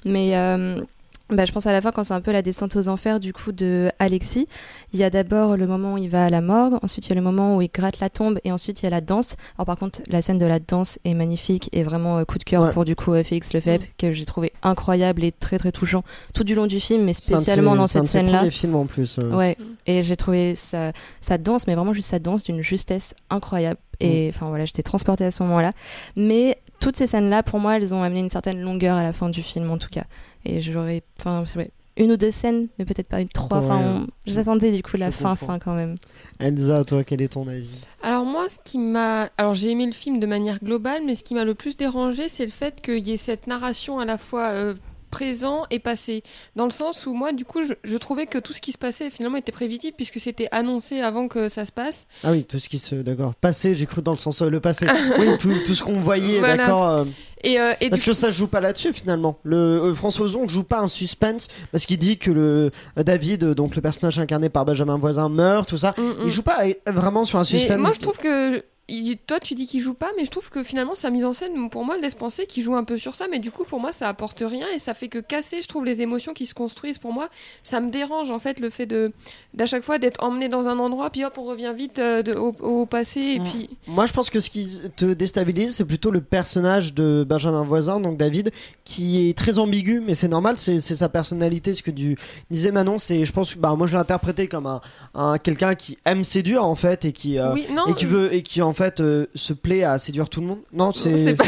Mais 0.05 0.35
euh, 0.35 0.81
bah, 1.29 1.45
je 1.45 1.51
pense 1.51 1.65
à 1.67 1.71
la 1.73 1.81
fin, 1.81 1.91
quand 1.91 2.03
c'est 2.03 2.13
un 2.13 2.21
peu 2.21 2.31
la 2.31 2.41
descente 2.41 2.75
aux 2.75 2.87
enfers 2.87 3.19
du 3.19 3.33
coup 3.33 3.51
de 3.51 3.91
Alexis, 3.99 4.47
il 4.93 4.99
y 4.99 5.03
a 5.03 5.09
d'abord 5.09 5.57
le 5.57 5.67
moment 5.67 5.93
où 5.93 5.97
il 5.97 6.09
va 6.09 6.25
à 6.25 6.29
la 6.29 6.41
morgue, 6.41 6.75
ensuite 6.81 7.05
il 7.05 7.09
y 7.09 7.11
a 7.11 7.15
le 7.15 7.21
moment 7.21 7.55
où 7.57 7.61
il 7.61 7.69
gratte 7.73 7.99
la 7.99 8.09
tombe, 8.09 8.39
et 8.43 8.51
ensuite 8.51 8.81
il 8.81 8.85
y 8.85 8.87
a 8.87 8.89
la 8.89 9.01
danse. 9.01 9.35
Alors 9.57 9.65
par 9.67 9.77
contre, 9.77 10.01
la 10.09 10.21
scène 10.21 10.37
de 10.37 10.45
la 10.45 10.59
danse 10.59 10.99
est 11.05 11.13
magnifique 11.13 11.69
et 11.71 11.83
vraiment 11.83 12.17
euh, 12.17 12.25
coup 12.25 12.37
de 12.37 12.43
cœur 12.43 12.63
Ouais. 12.63 12.71
pour 12.71 12.83
du 12.85 12.95
coup 12.95 13.13
euh, 13.13 13.23
Félix 13.23 13.53
Lefebvre, 13.53 13.85
que 13.97 14.11
j'ai 14.11 14.25
trouvé 14.25 14.51
incroyable 14.63 15.23
et 15.23 15.31
très 15.31 15.57
très 15.59 15.71
touchant 15.71 16.03
tout 16.33 16.43
du 16.43 16.55
long 16.55 16.67
du 16.67 16.79
film, 16.79 17.03
mais 17.03 17.13
C'est 17.13 17.33
un 17.33 17.37
spécialement 17.37 17.75
dans 17.75 17.87
c'est 17.87 17.99
un 17.99 18.03
cette 18.03 18.03
de 18.03 18.07
ses 18.07 18.25
scène-là. 18.25 18.37
premiers 18.39 18.51
films 18.51 18.75
en 18.75 18.85
plus. 18.85 19.19
euh, 19.19 19.35
Ouais, 19.35 19.57
et 19.85 20.01
j'ai 20.03 20.15
trouvé 20.17 20.55
sa, 20.55 20.91
sa 21.21 21.37
danse, 21.37 21.67
mais 21.67 21.75
vraiment 21.75 21.93
juste 21.93 22.09
sa 22.09 22.19
danse 22.19 22.43
d'une 22.43 22.61
justesse 22.61 23.13
incroyable. 23.29 23.79
Et 24.01 24.31
enfin 24.33 24.47
voilà, 24.47 24.63
j'étais 24.63 24.81
transportée 24.83 25.25
à 25.25 25.31
ce 25.31 25.43
moment-là. 25.43 25.73
Mais 26.15 26.57
toutes 26.79 26.95
ces 26.95 27.05
scènes-là, 27.05 27.43
pour 27.43 27.59
moi, 27.59 27.75
elles 27.75 27.93
ont 27.93 28.01
amené 28.01 28.21
une 28.21 28.29
certaine 28.29 28.61
longueur 28.61 28.95
à 28.95 29.03
la 29.03 29.11
fin 29.11 29.27
du 29.27 29.43
film, 29.43 29.69
en 29.71 29.77
tout 29.77 29.89
cas. 29.91 30.05
Et 30.45 30.61
j'aurais, 30.61 31.03
enfin, 31.19 31.43
ouais, 31.55 31.69
une 31.97 32.11
ou 32.13 32.17
deux 32.17 32.31
scènes, 32.31 32.67
mais 32.77 32.85
peut-être 32.85 33.07
pas 33.09 33.19
une 33.19 33.27
trois. 33.29 33.57
Enfin, 33.57 34.05
on- 34.05 34.07
j'attendais 34.25 34.71
du 34.71 34.81
coup 34.81 34.95
la 34.97 35.09
Je 35.11 35.15
fin, 35.17 35.31
comprends. 35.31 35.47
fin 35.47 35.59
quand 35.59 35.73
même. 35.75 35.95
Elsa, 36.39 36.85
toi, 36.85 37.03
quel 37.03 37.21
est 37.21 37.27
ton 37.33 37.47
avis? 37.47 37.69
Alors 38.01 38.23
moi, 38.25 38.47
ce 38.47 38.57
qui 38.63 38.77
m'a... 38.77 39.29
Alors 39.37 39.53
j'ai 39.53 39.71
aimé 39.71 39.85
le 39.85 39.91
film 39.91 40.19
de 40.19 40.25
manière 40.25 40.59
globale, 40.63 41.01
mais 41.05 41.15
ce 41.15 41.23
qui 41.23 41.33
m'a 41.33 41.43
le 41.43 41.55
plus 41.55 41.75
dérangé, 41.75 42.29
c'est 42.29 42.45
le 42.45 42.51
fait 42.51 42.79
qu'il 42.81 43.05
y 43.07 43.11
ait 43.11 43.17
cette 43.17 43.47
narration 43.47 43.99
à 43.99 44.05
la 44.05 44.17
fois 44.17 44.47
euh, 44.49 44.75
présent 45.09 45.63
et 45.69 45.79
passé. 45.79 46.23
Dans 46.55 46.65
le 46.65 46.71
sens 46.71 47.05
où 47.05 47.13
moi, 47.13 47.31
du 47.33 47.45
coup, 47.45 47.63
je, 47.63 47.73
je 47.83 47.97
trouvais 47.97 48.25
que 48.25 48.37
tout 48.37 48.53
ce 48.53 48.61
qui 48.61 48.71
se 48.71 48.77
passait 48.77 49.09
finalement 49.09 49.37
était 49.37 49.51
prévisible 49.51 49.95
puisque 49.95 50.19
c'était 50.19 50.47
annoncé 50.51 51.01
avant 51.01 51.27
que 51.27 51.49
ça 51.49 51.65
se 51.65 51.71
passe. 51.71 52.05
Ah 52.23 52.31
oui, 52.31 52.43
tout 52.43 52.59
ce 52.59 52.69
qui 52.69 52.79
se. 52.79 52.95
D'accord. 52.95 53.35
Passé, 53.35 53.75
j'ai 53.75 53.85
cru 53.85 54.01
dans 54.01 54.11
le 54.13 54.17
sens 54.17 54.41
euh, 54.41 54.49
le 54.49 54.59
passé. 54.59 54.85
oui, 55.19 55.27
tout, 55.39 55.53
tout 55.65 55.73
ce 55.73 55.83
qu'on 55.83 55.99
voyait, 55.99 56.39
Voilà. 56.39 56.57
d'accord. 56.57 56.87
euh, 56.87 57.05
Et, 57.43 57.59
euh, 57.59 57.73
et 57.81 57.89
Parce 57.89 58.01
que 58.03 58.13
ça 58.13 58.27
se 58.27 58.35
joue 58.37 58.47
pas 58.47 58.61
là-dessus 58.61 58.93
finalement. 58.93 59.39
Le 59.43 59.55
euh, 59.57 59.93
François 59.95 60.25
Ozon 60.25 60.43
ne 60.43 60.49
joue 60.49 60.63
pas 60.63 60.79
un 60.79 60.87
suspense 60.87 61.47
parce 61.71 61.85
qu'il 61.85 61.97
dit 61.97 62.17
que 62.17 62.31
le 62.31 62.71
David, 62.97 63.43
donc 63.53 63.75
le 63.75 63.81
personnage 63.81 64.19
incarné 64.19 64.49
par 64.49 64.65
Benjamin 64.65 64.97
Voisin, 64.97 65.29
meurt, 65.29 65.67
tout 65.69 65.77
ça. 65.77 65.93
Mm, 65.97 66.01
mm. 66.01 66.15
Il 66.25 66.29
joue 66.29 66.43
pas 66.43 66.59
vraiment 66.87 67.25
sur 67.25 67.37
un 67.39 67.41
Mais 67.41 67.45
suspense. 67.45 67.77
moi, 67.77 67.91
je 67.95 67.99
trouve 67.99 68.17
que. 68.17 68.63
Il- 68.89 69.17
toi, 69.17 69.39
tu 69.39 69.55
dis 69.55 69.67
qu'il 69.67 69.81
joue 69.81 69.93
pas, 69.93 70.09
mais 70.17 70.25
je 70.25 70.31
trouve 70.31 70.49
que 70.49 70.63
finalement, 70.63 70.95
sa 70.95 71.09
mise 71.09 71.25
en 71.25 71.33
scène, 71.33 71.69
pour 71.69 71.85
moi, 71.85 71.97
laisse 71.97 72.15
penser 72.15 72.45
qu'il 72.45 72.63
joue 72.63 72.75
un 72.75 72.83
peu 72.83 72.97
sur 72.97 73.15
ça. 73.15 73.27
Mais 73.29 73.39
du 73.39 73.51
coup, 73.51 73.63
pour 73.63 73.79
moi, 73.79 73.91
ça 73.91 74.07
apporte 74.09 74.43
rien 74.45 74.65
et 74.75 74.79
ça 74.79 74.93
fait 74.93 75.07
que 75.07 75.19
casser, 75.19 75.61
je 75.61 75.67
trouve, 75.67 75.85
les 75.85 76.01
émotions 76.01 76.33
qui 76.33 76.45
se 76.45 76.53
construisent. 76.53 76.97
Pour 76.97 77.13
moi, 77.13 77.29
ça 77.63 77.79
me 77.79 77.89
dérange, 77.91 78.31
en 78.31 78.39
fait, 78.39 78.59
le 78.59 78.69
fait 78.69 78.85
de 78.85 79.11
d'à 79.53 79.65
chaque 79.65 79.83
fois 79.83 79.97
d'être 79.97 80.23
emmené 80.23 80.47
dans 80.49 80.67
un 80.67 80.77
endroit, 80.79 81.09
puis 81.09 81.25
hop, 81.25 81.33
on 81.37 81.43
revient 81.43 81.73
vite 81.75 81.99
euh, 81.99 82.21
de- 82.21 82.33
au, 82.35 82.49
au 82.61 82.85
passé. 82.85 83.19
Et 83.19 83.39
Mm. 83.39 83.43
puis. 83.45 83.69
Moi, 83.87 84.05
je 84.05 84.13
pense 84.13 84.29
que 84.29 84.39
ce 84.39 84.49
qui 84.49 84.79
te 84.95 85.05
déstabilise, 85.13 85.75
c'est 85.75 85.85
plutôt 85.85 86.11
le 86.11 86.21
personnage 86.21 86.93
de 86.93 87.25
Benjamin 87.27 87.63
Voisin, 87.63 87.99
donc 87.99 88.17
David, 88.17 88.51
qui 88.85 89.27
est 89.29 89.37
très 89.37 89.57
ambigu, 89.59 90.01
mais 90.05 90.15
c'est 90.15 90.27
normal, 90.27 90.55
c'est 90.57 90.79
c'est 90.79 90.95
sa 90.95 91.09
personnalité. 91.09 91.73
Ce 91.73 91.83
que 91.83 91.91
tu 91.91 92.17
disais 92.49 92.71
Manon, 92.71 92.97
c'est, 92.97 93.25
je 93.25 93.31
pense, 93.33 93.55
que 93.55 93.59
bah, 93.59 93.75
moi 93.75 93.87
je 93.87 93.93
l'ai 93.93 93.99
interprété 93.99 94.47
comme 94.47 94.65
un, 94.67 94.81
un- 95.13 95.37
quelqu'un 95.37 95.75
qui 95.75 95.97
aime 96.05 96.23
séduire 96.23 96.63
en 96.63 96.75
fait 96.75 97.05
et 97.05 97.11
qui 97.11 97.37
euh, 97.37 97.53
oui, 97.53 97.65
non. 97.71 97.85
et 97.87 97.93
qui 97.93 98.05
veut 98.05 98.33
et 98.33 98.41
qui 98.43 98.61
en 98.61 98.73
fait 98.79 99.01
euh, 99.01 99.25
se 99.35 99.51
plaît 99.51 99.83
à 99.83 99.97
séduire 99.97 100.29
tout 100.29 100.39
le 100.39 100.47
monde. 100.47 100.59
Non, 100.71 100.91
c'est 100.93 101.35
pas. 101.35 101.43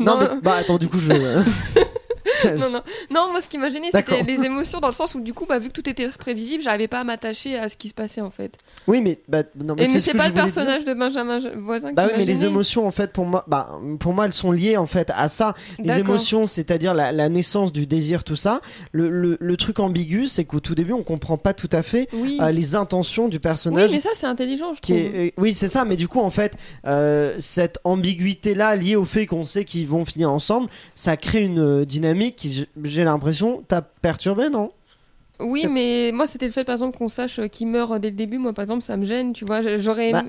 non, 0.00 0.18
mais 0.18 0.28
bah 0.42 0.54
attends, 0.54 0.78
du 0.78 0.88
coup 0.88 0.98
je 0.98 1.12
vais. 1.12 1.20
non, 2.58 2.70
non. 2.70 2.82
Non, 3.10 3.28
moi, 3.30 3.40
ce 3.40 3.48
qui 3.48 3.58
m'a 3.58 3.70
gêné, 3.70 3.88
c'était 3.92 4.22
les 4.22 4.44
émotions 4.44 4.80
dans 4.80 4.88
le 4.88 4.92
sens 4.92 5.14
où, 5.14 5.20
du 5.20 5.34
coup, 5.34 5.46
bah, 5.46 5.58
vu 5.58 5.68
que 5.68 5.72
tout 5.80 5.88
était 5.88 6.08
prévisible, 6.08 6.62
j'arrivais 6.62 6.88
pas 6.88 7.00
à 7.00 7.04
m'attacher 7.04 7.58
à 7.58 7.68
ce 7.68 7.76
qui 7.76 7.88
se 7.88 7.94
passait, 7.94 8.20
en 8.20 8.30
fait. 8.30 8.52
Oui, 8.86 9.00
mais 9.00 9.18
bah 9.28 9.42
non, 9.62 9.74
mais 9.76 9.86
c'est 9.86 10.00
ce 10.00 10.10
pas 10.16 10.28
le 10.28 10.32
dire. 10.34 10.42
personnage 10.44 10.84
de 10.84 10.94
Benjamin 10.94 11.40
Voisin 11.58 11.92
Bah 11.92 12.02
qui 12.04 12.08
oui, 12.08 12.12
m'a 12.12 12.18
mais 12.18 12.24
les 12.24 12.44
émotions, 12.44 12.86
en 12.86 12.90
fait, 12.90 13.12
pour 13.12 13.24
moi, 13.24 13.44
bah, 13.48 13.78
pour 14.00 14.12
moi, 14.12 14.26
elles 14.26 14.32
sont 14.32 14.52
liées, 14.52 14.76
en 14.76 14.86
fait, 14.86 15.10
à 15.14 15.28
ça. 15.28 15.54
Les 15.78 15.98
émotions, 15.98 16.46
c'est-à-dire 16.46 16.94
la, 16.94 17.12
la 17.12 17.28
naissance 17.28 17.72
du 17.72 17.86
désir, 17.86 18.24
tout 18.24 18.36
ça. 18.36 18.60
Le, 18.92 19.08
le, 19.10 19.36
le 19.40 19.56
truc 19.56 19.78
ambigu, 19.78 20.26
c'est 20.26 20.44
qu'au 20.44 20.60
tout 20.60 20.74
début, 20.74 20.92
on 20.92 21.02
comprend 21.02 21.36
pas 21.38 21.54
tout 21.54 21.68
à 21.72 21.82
fait 21.82 22.08
Oui. 22.12 22.38
euh, 22.40 22.50
les 22.50 22.74
intentions 22.74 23.28
du 23.28 23.36
oui, 23.36 23.40
personnage. 23.40 23.90
mais 23.92 24.00
ça, 24.00 24.10
c'est 24.14 24.26
intelligent, 24.26 24.74
je 24.74 24.80
qui 24.80 24.92
trouve. 24.92 25.14
est, 25.16 25.26
euh, 25.28 25.30
oui, 25.38 25.54
c'est 25.54 25.68
ça, 25.68 25.84
mais 25.84 25.96
du 25.96 26.08
coup, 26.08 26.20
en 26.20 26.30
fait, 26.30 26.54
euh, 26.86 27.34
cette 27.38 27.78
ambiguïté-là, 27.84 28.76
liée 28.76 28.96
au 28.96 29.04
fait 29.04 29.26
qu'on 29.26 29.44
sait 29.44 29.64
qu'ils 29.64 29.86
vont 29.88 30.04
finir 30.04 30.30
ensemble, 30.32 30.68
ça 30.94 31.16
crée 31.16 31.42
une 31.44 31.58
euh, 31.60 31.84
qui, 32.36 32.66
j'ai- 32.84 33.04
l'impression, 33.04 33.62
t'a 33.66 33.82
perturbé, 33.82 34.48
non? 34.50 34.72
Oui, 35.40 35.66
mais 35.68 36.10
moi, 36.12 36.26
c'était 36.26 36.46
le 36.46 36.52
fait, 36.52 36.64
par 36.64 36.74
exemple, 36.74 36.96
qu'on 36.96 37.08
sache 37.08 37.38
euh, 37.40 37.48
qu'il 37.48 37.66
meurt 37.66 37.98
dès 38.00 38.10
le 38.10 38.16
début. 38.16 38.38
Moi, 38.38 38.52
par 38.52 38.62
exemple, 38.62 38.82
ça 38.82 38.96
me 38.96 39.04
gêne, 39.04 39.32
tu 39.32 39.44
vois. 39.44 39.60
J'aurais. 39.78 40.12
Bah, 40.12 40.22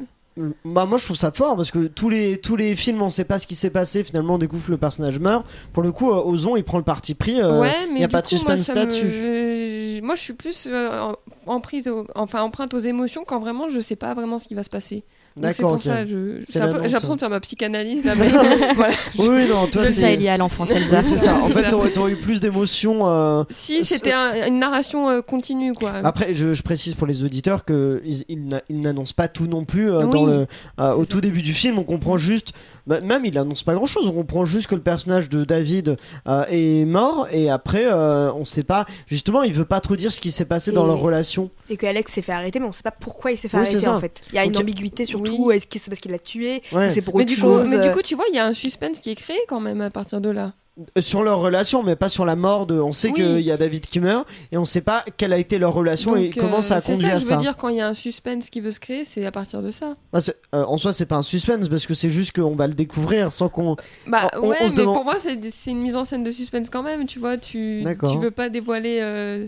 Bah 0.65 0.87
moi 0.87 0.97
je 0.97 1.03
trouve 1.05 1.15
ça 1.15 1.31
fort 1.31 1.55
parce 1.55 1.69
que 1.69 1.85
tous 1.85 2.09
les 2.09 2.39
tous 2.39 2.55
les 2.55 2.75
films 2.75 3.03
on 3.03 3.11
sait 3.11 3.23
pas 3.23 3.37
ce 3.37 3.45
qui 3.45 3.53
s'est 3.53 3.69
passé 3.69 4.03
finalement 4.03 4.33
on 4.33 4.37
découvre 4.39 4.65
que 4.65 4.71
le 4.71 4.77
personnage 4.77 5.19
meurt 5.19 5.45
pour 5.73 5.83
le 5.83 5.91
coup 5.91 6.09
euh, 6.11 6.23
Ozon 6.23 6.55
il 6.55 6.63
prend 6.63 6.79
le 6.79 6.83
parti 6.83 7.13
pris 7.13 7.39
euh, 7.39 7.61
ouais, 7.61 7.85
mais 7.93 7.99
y 7.99 8.03
a 8.03 8.07
du 8.07 8.13
pas 8.13 8.23
de 8.23 8.27
coup, 8.27 8.33
moi, 8.43 8.57
suspense 8.57 8.69
me- 8.69 8.75
là-dessus. 8.81 10.01
Moi, 10.01 10.15
je 10.15 10.21
suis 10.21 10.33
plus 10.33 10.65
euh, 10.71 10.99
en, 11.01 11.15
en 11.45 11.59
prise, 11.59 11.87
au- 11.87 12.07
enfin, 12.15 12.41
empreinte 12.41 12.73
aux 12.73 12.79
émotions 12.79 13.23
quand 13.27 13.39
vraiment 13.39 13.67
je 13.67 13.79
sais 13.79 13.95
pas 13.95 14.15
vraiment 14.15 14.39
ce 14.39 14.47
qui 14.47 14.55
va 14.55 14.63
se 14.63 14.71
passer. 14.71 15.03
Donc, 15.35 15.51
c'est 15.53 15.57
d'accord 15.63 15.71
pour 15.73 15.83
ça, 15.83 16.05
je, 16.05 16.41
C'est 16.45 16.53
c'est 16.53 16.53
j'ai 16.53 16.59
l'impression 16.59 17.11
hein. 17.11 17.15
de 17.15 17.19
faire 17.19 17.29
ma 17.29 17.39
psychanalyse 17.39 18.05
là. 18.05 18.13
mais 18.15 18.29
voilà. 18.75 18.93
oui 19.17 19.27
oui, 19.29 19.47
non 19.49 19.65
toi 19.67 19.83
Tout 19.83 19.83
ça 19.85 19.89
est 19.89 19.91
c'est 19.91 20.15
lié 20.15 20.29
à 20.29 20.37
l'enfance, 20.37 20.69
Elsa. 20.69 20.97
Oui, 20.99 21.03
c'est 21.03 21.17
ça 21.17 21.35
en 21.35 21.47
C'est 21.47 21.53
fait 21.53 21.69
t'aurais 21.69 21.89
t'aurais 21.91 22.11
eu 22.11 22.15
plus 22.17 22.39
d'émotions 22.39 23.07
euh, 23.07 23.43
Si 23.49 23.83
c'était 23.83 24.11
un- 24.11 24.47
une 24.47 24.59
narration 24.59 25.09
euh, 25.09 25.21
continue, 25.21 25.73
quoi. 25.73 25.93
après 26.03 26.33
je, 26.35 26.53
je 26.53 26.61
précise 26.63 26.93
pour 26.93 27.07
les 27.07 27.23
auditeurs 27.23 27.65
que 27.65 28.01
ils, 28.05 28.23
ils 28.29 28.47
n'a- 28.47 28.61
ils 28.69 28.79
n'annoncent 28.79 29.13
pas 29.15 29.27
tout 29.27 29.47
non 29.47 29.65
plus 29.65 29.91
euh, 29.91 30.03
Oui. 30.05 30.11
dans 30.11 30.25
le 30.27 30.45
euh, 30.79 30.93
au 30.93 31.03
C'est 31.03 31.09
tout 31.09 31.21
début 31.21 31.41
du 31.41 31.53
film 31.53 31.79
on 31.79 31.83
comprend 31.83 32.17
juste 32.17 32.53
bah, 32.85 32.99
même 33.01 33.25
il 33.25 33.37
annonce 33.37 33.63
pas 33.63 33.73
grand 33.75 33.85
chose 33.87 34.07
on 34.07 34.11
comprend 34.13 34.45
juste 34.45 34.67
que 34.67 34.75
le 34.75 34.81
personnage 34.81 35.29
de 35.29 35.43
David 35.45 35.95
euh, 36.27 36.45
est 36.49 36.85
mort 36.85 37.27
et 37.31 37.49
après 37.49 37.85
euh, 37.85 38.31
on 38.33 38.45
sait 38.45 38.63
pas 38.63 38.85
justement 39.07 39.41
il 39.43 39.53
veut 39.53 39.65
pas 39.65 39.79
trop 39.79 39.95
dire 39.95 40.11
ce 40.11 40.19
qui 40.19 40.31
s'est 40.31 40.45
passé 40.45 40.71
dans 40.71 40.85
leur 40.85 40.99
relation 40.99 41.49
Et 41.69 41.77
que 41.77 41.85
Alex 41.85 42.11
s'est 42.11 42.21
fait 42.21 42.33
arrêter, 42.33 42.59
mais 42.59 42.65
on 42.67 42.71
sait 42.71 42.83
pas 42.83 42.91
pourquoi 42.91 43.31
il 43.31 43.37
s'est 43.37 43.47
fait 43.47 43.57
Oui, 43.57 43.65
c'est 43.65 43.75
arrêter 43.77 43.87
en 43.89 43.99
fait. 43.99 44.21
Il 44.31 44.35
y 44.35 44.39
a 44.39 44.45
une 44.45 44.57
ambiguïté 44.57 45.05
surtout. 45.05 45.22
Oui. 45.29 45.55
Est-ce 45.55 45.67
que 45.67 45.79
c'est 45.79 45.89
parce 45.89 46.01
qu'il 46.01 46.11
l'a 46.11 46.19
tué 46.19 46.61
Ouais. 46.71 46.87
ou 46.87 46.89
c'est 46.89 47.01
pour 47.01 47.15
mais 47.17 47.23
autre 47.23 47.29
du, 47.29 47.35
coup, 47.35 47.41
chose 47.41 47.69
mais 47.71 47.79
du 47.81 47.87
euh, 47.89 47.93
coup, 47.93 48.01
tu 48.01 48.15
vois, 48.15 48.25
il 48.31 48.35
y 48.35 48.39
a 48.39 48.45
un 48.45 48.53
suspense 48.53 48.99
qui 48.99 49.11
est 49.11 49.15
créé 49.15 49.37
quand 49.47 49.59
même 49.59 49.81
à 49.81 49.89
partir 49.89 50.21
de 50.21 50.29
là. 50.29 50.53
Euh, 50.97 51.01
sur 51.01 51.21
leur 51.21 51.37
relation, 51.39 51.83
mais 51.83 51.95
pas 51.95 52.09
sur 52.09 52.25
la 52.25 52.35
mort 52.35 52.65
de. 52.65 52.79
On 52.79 52.91
sait 52.93 53.09
Oui. 53.09 53.13
qu'il 53.13 53.41
y 53.41 53.51
a 53.51 53.57
David 53.57 53.85
qui 53.85 53.99
meurt 53.99 54.27
et 54.51 54.57
on 54.57 54.65
sait 54.65 54.81
pas 54.81 55.05
quelle 55.17 55.31
a 55.31 55.37
été 55.37 55.59
leur 55.59 55.71
relation 55.71 56.15
et 56.15 56.29
Donc, 56.29 56.39
comment 56.39 56.57
euh, 56.57 56.61
ça 56.61 56.77
a 56.77 56.79
c'est 56.81 56.93
conduit 56.93 57.05
ça 57.05 57.11
à 57.11 57.15
que 57.17 57.21
je 57.21 57.25
ça. 57.27 57.35
veux 57.35 57.41
dire 57.43 57.55
quand 57.57 57.69
il 57.69 57.75
y 57.75 57.81
a 57.81 57.87
un 57.87 57.93
suspense 57.93 58.49
qui 58.49 58.59
veut 58.59 58.71
se 58.71 58.79
créer, 58.79 59.05
c'est 59.05 59.23
à 59.23 59.31
partir 59.31 59.61
de 59.61 59.69
ça. 59.69 59.95
Ah, 60.13 60.19
c'est- 60.19 60.35
euh, 60.55 60.63
en 60.65 60.77
soi, 60.77 60.91
c'est 60.91 61.05
pas 61.05 61.17
un 61.17 61.21
suspense 61.21 61.67
parce 61.69 61.85
que 61.85 61.93
c'est 61.93 62.09
juste 62.09 62.31
qu'on 62.35 62.55
va 62.55 62.65
le 62.65 62.73
découvrir 62.73 63.31
sans 63.31 63.49
qu'on. 63.49 63.75
Bah 64.07 64.31
On- 64.41 64.47
ouais, 64.47 64.57
on 64.61 64.65
mais 64.69 64.73
demande- 64.73 64.95
pour 64.95 65.03
moi 65.03 65.17
c'est 65.19 65.39
c'est 65.51 65.69
une 65.69 65.79
mise 65.79 65.95
en 65.95 66.05
scène 66.05 66.23
de 66.23 66.31
suspense 66.31 66.71
quand 66.71 66.81
même, 66.81 67.05
tu 67.05 67.19
vois, 67.19 67.37
tu 67.37 67.85
tu 68.11 68.17
veux 68.19 68.31
pas 68.31 68.49
dévoiler 68.49 68.97
euh, 68.99 69.45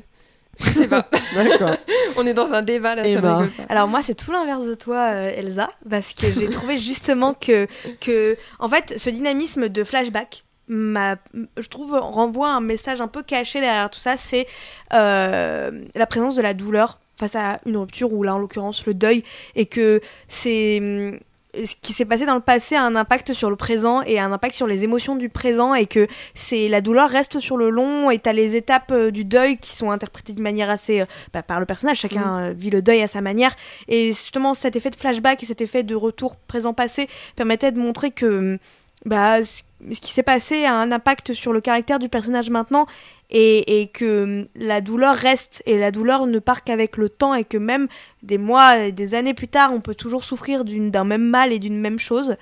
je 0.59 0.69
sais 0.69 0.87
pas. 0.87 1.07
D'accord. 1.35 1.75
On 2.17 2.25
est 2.25 2.33
dans 2.33 2.53
un 2.53 2.61
débat 2.61 2.95
là, 2.95 3.03
ça 3.03 3.09
rigole 3.09 3.49
pas. 3.51 3.63
Alors 3.69 3.87
moi 3.87 4.01
c'est 4.01 4.15
tout 4.15 4.31
l'inverse 4.31 4.65
de 4.65 4.75
toi 4.75 5.11
euh, 5.11 5.31
Elsa 5.35 5.69
parce 5.89 6.13
que 6.13 6.27
j'ai 6.31 6.47
trouvé 6.47 6.77
justement 6.77 7.33
que 7.33 7.67
que 7.99 8.37
en 8.59 8.69
fait 8.69 8.95
ce 8.97 9.09
dynamisme 9.09 9.69
de 9.69 9.83
flashback 9.83 10.43
m'a 10.67 11.17
je 11.57 11.67
trouve 11.67 11.93
renvoie 11.93 12.49
un 12.49 12.61
message 12.61 13.01
un 13.01 13.07
peu 13.07 13.21
caché 13.21 13.59
derrière 13.59 13.89
tout 13.89 13.99
ça 13.99 14.15
c'est 14.17 14.47
euh, 14.93 15.83
la 15.93 16.05
présence 16.07 16.35
de 16.35 16.41
la 16.41 16.53
douleur 16.53 16.99
face 17.17 17.35
à 17.35 17.59
une 17.65 17.77
rupture 17.77 18.11
ou 18.13 18.23
là 18.23 18.35
en 18.35 18.39
l'occurrence 18.39 18.85
le 18.85 18.93
deuil 18.93 19.23
et 19.55 19.65
que 19.65 20.01
c'est 20.27 20.79
hum, 20.81 21.19
ce 21.63 21.75
qui 21.81 21.93
s'est 21.93 22.05
passé 22.05 22.25
dans 22.25 22.35
le 22.35 22.41
passé 22.41 22.75
a 22.75 22.83
un 22.83 22.95
impact 22.95 23.33
sur 23.33 23.49
le 23.49 23.55
présent 23.55 24.01
et 24.01 24.19
un 24.19 24.31
impact 24.31 24.55
sur 24.55 24.67
les 24.67 24.83
émotions 24.83 25.15
du 25.15 25.29
présent 25.29 25.73
et 25.73 25.85
que 25.85 26.07
c'est 26.33 26.67
la 26.67 26.81
douleur 26.81 27.09
reste 27.09 27.39
sur 27.39 27.57
le 27.57 27.69
long 27.69 28.11
et 28.11 28.19
t'as 28.19 28.33
les 28.33 28.55
étapes 28.55 28.91
euh, 28.91 29.11
du 29.11 29.25
deuil 29.25 29.57
qui 29.57 29.71
sont 29.71 29.91
interprétées 29.91 30.33
d'une 30.33 30.43
manière 30.43 30.69
assez 30.69 31.01
euh, 31.01 31.05
bah, 31.33 31.43
par 31.43 31.59
le 31.59 31.65
personnage. 31.65 31.97
Chacun 31.97 32.39
euh, 32.39 32.53
vit 32.55 32.69
le 32.69 32.81
deuil 32.81 33.01
à 33.01 33.07
sa 33.07 33.21
manière. 33.21 33.55
Et 33.87 34.07
justement 34.07 34.53
cet 34.53 34.75
effet 34.75 34.89
de 34.89 34.95
flashback 34.95 35.43
et 35.43 35.45
cet 35.45 35.61
effet 35.61 35.83
de 35.83 35.95
retour 35.95 36.35
présent 36.35 36.73
passé 36.73 37.07
permettait 37.35 37.71
de 37.71 37.79
montrer 37.79 38.11
que 38.11 38.57
bah 39.05 39.43
ce 39.43 39.61
qui 40.01 40.11
s'est 40.11 40.23
passé 40.23 40.65
a 40.65 40.73
un 40.73 40.91
impact 40.91 41.33
sur 41.33 41.53
le 41.53 41.61
caractère 41.61 41.99
du 41.99 42.09
personnage 42.09 42.49
maintenant 42.49 42.87
et, 43.29 43.89
que 43.93 44.23
hum, 44.23 44.47
la 44.55 44.81
douleur 44.81 45.15
reste 45.15 45.63
et 45.65 45.77
la 45.77 45.91
douleur 45.91 46.25
ne 46.27 46.39
part 46.39 46.63
qu'avec 46.63 46.97
le 46.97 47.09
temps 47.09 47.33
et 47.33 47.43
que 47.43 47.57
même 47.57 47.87
des 48.23 48.37
mois 48.37 48.77
et 48.79 48.91
des 48.91 49.15
années 49.15 49.33
plus 49.33 49.47
tard 49.47 49.71
on 49.73 49.81
peut 49.81 49.95
toujours 49.95 50.23
souffrir 50.23 50.63
d'un 50.65 51.03
même 51.03 51.27
mal 51.27 51.51
et 51.51 51.59
d'une 51.59 51.79
même 51.79 51.99
chose. 51.99 52.35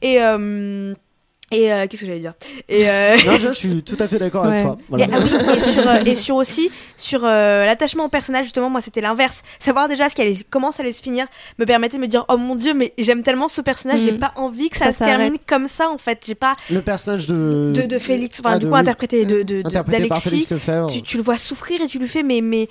Et 0.00 0.22
euh, 0.22 0.94
Et 1.50 1.72
euh, 1.72 1.86
qu'est-ce 1.86 2.02
que 2.02 2.06
j'allais 2.06 2.20
dire? 2.20 2.34
Et 2.68 2.88
euh, 2.90 3.16
Non, 3.26 3.38
je, 3.38 3.48
je 3.48 3.52
suis 3.54 3.82
tout 3.82 3.96
à 4.00 4.06
fait 4.06 4.18
d'accord 4.18 4.44
avec 4.44 4.62
toi. 4.62 4.76
Voilà. 4.90 5.06
Et, 5.06 5.08
ah 5.10 5.18
oui, 5.18 5.56
et 5.56 5.60
sur, 5.60 5.88
euh, 5.88 6.04
et 6.04 6.14
sur 6.14 6.36
aussi 6.36 6.70
sur 6.98 7.24
euh, 7.24 7.64
l'attachement 7.64 8.04
au 8.04 8.08
personnage 8.10 8.44
justement 8.44 8.68
moi 8.68 8.80
c'était 8.82 9.00
l'inverse 9.00 9.42
savoir 9.58 9.88
déjà 9.88 10.08
ce 10.10 10.14
qui 10.14 10.20
allait 10.20 10.36
comment 10.50 10.72
ça 10.72 10.82
allait 10.82 10.92
se 10.92 11.02
finir 11.02 11.26
me 11.58 11.64
permettait 11.64 11.96
de 11.96 12.02
me 12.02 12.06
dire 12.06 12.26
oh 12.28 12.36
mon 12.36 12.54
dieu 12.54 12.74
mais 12.74 12.92
j'aime 12.98 13.22
tellement 13.22 13.48
ce 13.48 13.62
personnage 13.62 14.00
j'ai 14.00 14.12
pas 14.12 14.32
envie 14.36 14.68
que 14.68 14.76
ça, 14.76 14.86
Ça 14.86 14.92
se 14.92 14.98
termine 14.98 15.38
comme 15.46 15.68
ça 15.68 15.88
en 15.90 15.96
fait 15.96 16.22
j'ai 16.26 16.34
pas 16.34 16.54
Le 16.70 16.82
personnage 16.82 17.26
de. 17.28 17.72
de, 17.74 17.82
de 17.82 17.98
Félix 17.98 18.40
enfin 18.40 18.50
Ah, 18.54 18.58
du 18.58 18.66
coup 18.68 18.74
interprété 18.76 19.24
de 19.24 19.42
de- 19.42 19.62
de- 19.62 19.66
Interprété 19.66 20.06
par 20.06 20.18
d'Alexis 20.18 20.30
Félix 20.30 20.50
Lefebvre. 20.50 20.86
tu, 20.90 21.02
tu 21.02 21.16
le 21.16 21.22
vois 21.22 21.38
souffrir 21.38 21.80
et 21.80 21.86
tu 21.86 21.98
lui 21.98 22.08
fais 22.08 22.22
mais 22.22 22.40
mais 22.42 22.68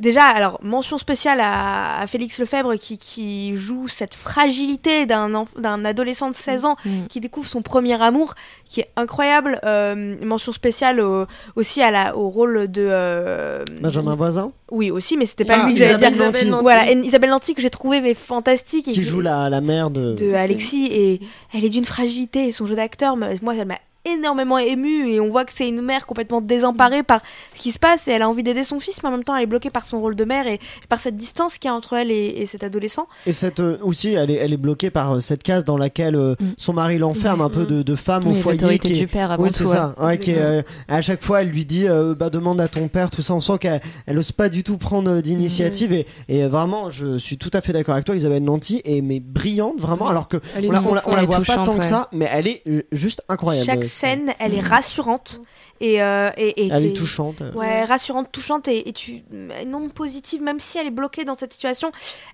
déjà 0.00 0.24
alors 0.24 0.58
mention 0.62 0.98
spéciale 0.98 1.40
à, 1.40 2.00
à 2.00 2.06
Félix 2.06 2.38
Lefebvre 2.38 2.74
qui, 2.76 2.98
qui 2.98 3.54
joue 3.54 3.88
cette 3.88 4.14
fragilité 4.14 5.06
d'un 5.06 5.84
adolescent 5.84 6.30
de 6.30 6.34
16 6.34 6.64
ans 6.64 6.76
Mm. 6.84 7.06
qui 7.08 7.20
découvre 7.20 7.46
son 7.46 7.62
premier 7.62 8.00
amour 8.02 8.34
qui 8.68 8.80
est 8.80 8.90
incroyable 8.96 9.60
Euh, 9.64 10.16
mention 10.24 10.52
spéciale 10.52 11.00
au- 11.00 11.26
aussi 11.56 11.82
à 11.82 11.90
la, 11.90 12.16
au 12.16 12.28
rôle 12.28 12.68
de 12.70 12.86
euh, 12.88 13.64
Benjamin 13.80 14.14
Voisin, 14.14 14.52
oui 14.70 14.90
aussi 14.90 15.16
mais 15.16 15.26
c'était 15.26 15.44
pas 15.44 15.60
Ah, 15.62 15.66
lui 15.66 15.72
que 15.74 15.78
j'allais 15.80 15.94
Isabelle 16.12 16.32
dire 16.32 16.50
Nanty. 16.50 16.62
voilà 16.62 16.90
et 16.90 16.94
Isabelle 16.98 17.30
Nanty 17.30 17.54
que 17.54 17.62
j'ai 17.62 17.70
trouvé 17.70 18.00
mais 18.00 18.14
fantastique 18.14 18.88
et 18.88 18.92
qui 18.92 19.00
qui- 19.00 19.06
joue 19.06 19.20
la, 19.20 19.48
la 19.50 19.60
mère 19.60 19.90
de. 19.90 20.14
de 20.14 20.32
Alexis 20.34 20.88
et 20.90 21.20
elle 21.54 21.64
est 21.64 21.68
d'une 21.70 21.84
fragilité 21.86 22.46
et 22.46 22.52
son 22.52 22.66
jeu 22.66 22.76
d'acteur 22.76 23.16
moi 23.16 23.28
elle 23.56 23.66
m'a 23.66 23.78
énormément 24.06 24.58
émue 24.58 25.08
et 25.10 25.20
on 25.20 25.28
voit 25.30 25.44
que 25.44 25.52
c'est 25.52 25.68
une 25.68 25.82
mère 25.82 26.06
complètement 26.06 26.40
désemparée 26.40 27.02
par 27.02 27.20
ce 27.54 27.60
qui 27.60 27.72
se 27.72 27.78
passe 27.78 28.08
et 28.08 28.12
elle 28.12 28.22
a 28.22 28.28
envie 28.28 28.42
d'aider 28.42 28.64
son 28.64 28.80
fils 28.80 29.02
mais 29.02 29.08
en 29.08 29.12
même 29.12 29.24
temps 29.24 29.36
elle 29.36 29.42
est 29.42 29.46
bloquée 29.46 29.70
par 29.70 29.84
son 29.86 30.00
rôle 30.00 30.14
de 30.16 30.24
mère 30.24 30.46
et 30.46 30.58
par 30.88 30.98
cette 31.00 31.16
distance 31.16 31.58
qu'il 31.58 31.68
y 31.68 31.72
a 31.72 31.74
entre 31.74 31.94
elle 31.94 32.10
et, 32.10 32.26
et 32.38 32.46
cet 32.46 32.62
adolescent 32.64 33.06
Et 33.26 33.32
cette 33.32 33.60
euh, 33.60 33.78
aussi, 33.82 34.12
elle 34.14 34.30
est, 34.30 34.34
elle 34.34 34.52
est 34.52 34.56
bloquée 34.58 34.90
par 34.90 35.14
euh, 35.16 35.20
cette 35.20 35.42
case 35.42 35.64
dans 35.64 35.76
laquelle 35.76 36.14
euh, 36.16 36.34
Mm. 36.38 36.44
son 36.58 36.72
mari 36.74 36.98
l'enferme 36.98 37.40
un 37.40 37.48
peu 37.48 37.64
de, 37.64 37.82
de 37.82 37.94
femme 37.94 38.26
au 38.26 38.34
foyer. 38.34 38.58
l'autorité 38.58 38.88
qui 38.88 38.94
est- 38.94 38.98
du 39.00 39.06
père 39.06 39.30
avant 39.30 39.42
oui, 39.44 39.50
c'est 39.50 39.64
tout. 39.64 39.70
ça. 39.70 39.94
Ouais, 40.00 40.18
qui 40.18 40.32
est, 40.32 40.38
euh, 40.38 40.62
à 40.88 41.00
chaque 41.00 41.22
fois, 41.22 41.40
elle 41.42 41.48
lui 41.48 41.64
dit 41.64 41.88
euh, 41.88 42.14
bah, 42.14 42.28
demande 42.30 42.60
à 42.60 42.68
ton 42.68 42.88
père, 42.88 43.10
tout 43.10 43.22
ça. 43.22 43.34
On 43.34 43.40
sent 43.40 43.58
qu'elle 43.58 43.80
elle 44.06 44.18
ose 44.18 44.32
pas 44.32 44.48
du 44.48 44.62
tout 44.62 44.76
prendre 44.76 45.20
d'initiative. 45.20 45.92
Et, 45.92 46.06
et 46.28 46.46
vraiment, 46.46 46.90
je 46.90 47.16
suis 47.18 47.38
tout 47.38 47.50
à 47.54 47.60
fait 47.60 47.72
d'accord 47.72 47.94
avec 47.94 48.04
toi. 48.04 48.14
Isabelle 48.16 48.44
Nanty 48.44 48.82
est 48.84 49.00
mais 49.00 49.20
brillante, 49.20 49.78
vraiment. 49.80 50.08
Alors 50.08 50.28
que 50.28 50.36
on 50.56 50.70
la, 50.72 50.82
on 50.82 50.88
on 51.06 51.24
voit 51.24 51.40
pas 51.40 51.64
tant 51.64 51.78
que 51.78 51.84
ça, 51.84 52.08
mais 52.12 52.28
elle 52.30 52.46
est 52.48 52.62
juste 52.92 53.22
incroyable. 53.28 53.66
chaque 53.66 53.84
scène 54.00 54.34
elle 54.38 54.54
est 54.54 54.62
Mm. 54.62 54.74
rassurante 54.76 55.40
et, 55.80 56.02
euh, 56.02 56.30
et, 56.36 56.64
et 56.66 56.68
Elle 56.72 56.86
est 56.86 56.96
touchante. 56.96 57.42
Ouais, 57.54 57.84
rassurante, 57.84 58.28
touchante 58.32 58.66
et, 58.68 58.88
et 58.88 58.92
tu 58.92 59.22
non 59.66 59.88
positive, 59.90 60.40
même 60.42 60.60
si 60.60 60.78
elle 60.78 60.86
est 60.86 60.98
bloquée 61.02 61.24
dans 61.24 61.34
cette 61.34 61.52
situation, 61.52 61.90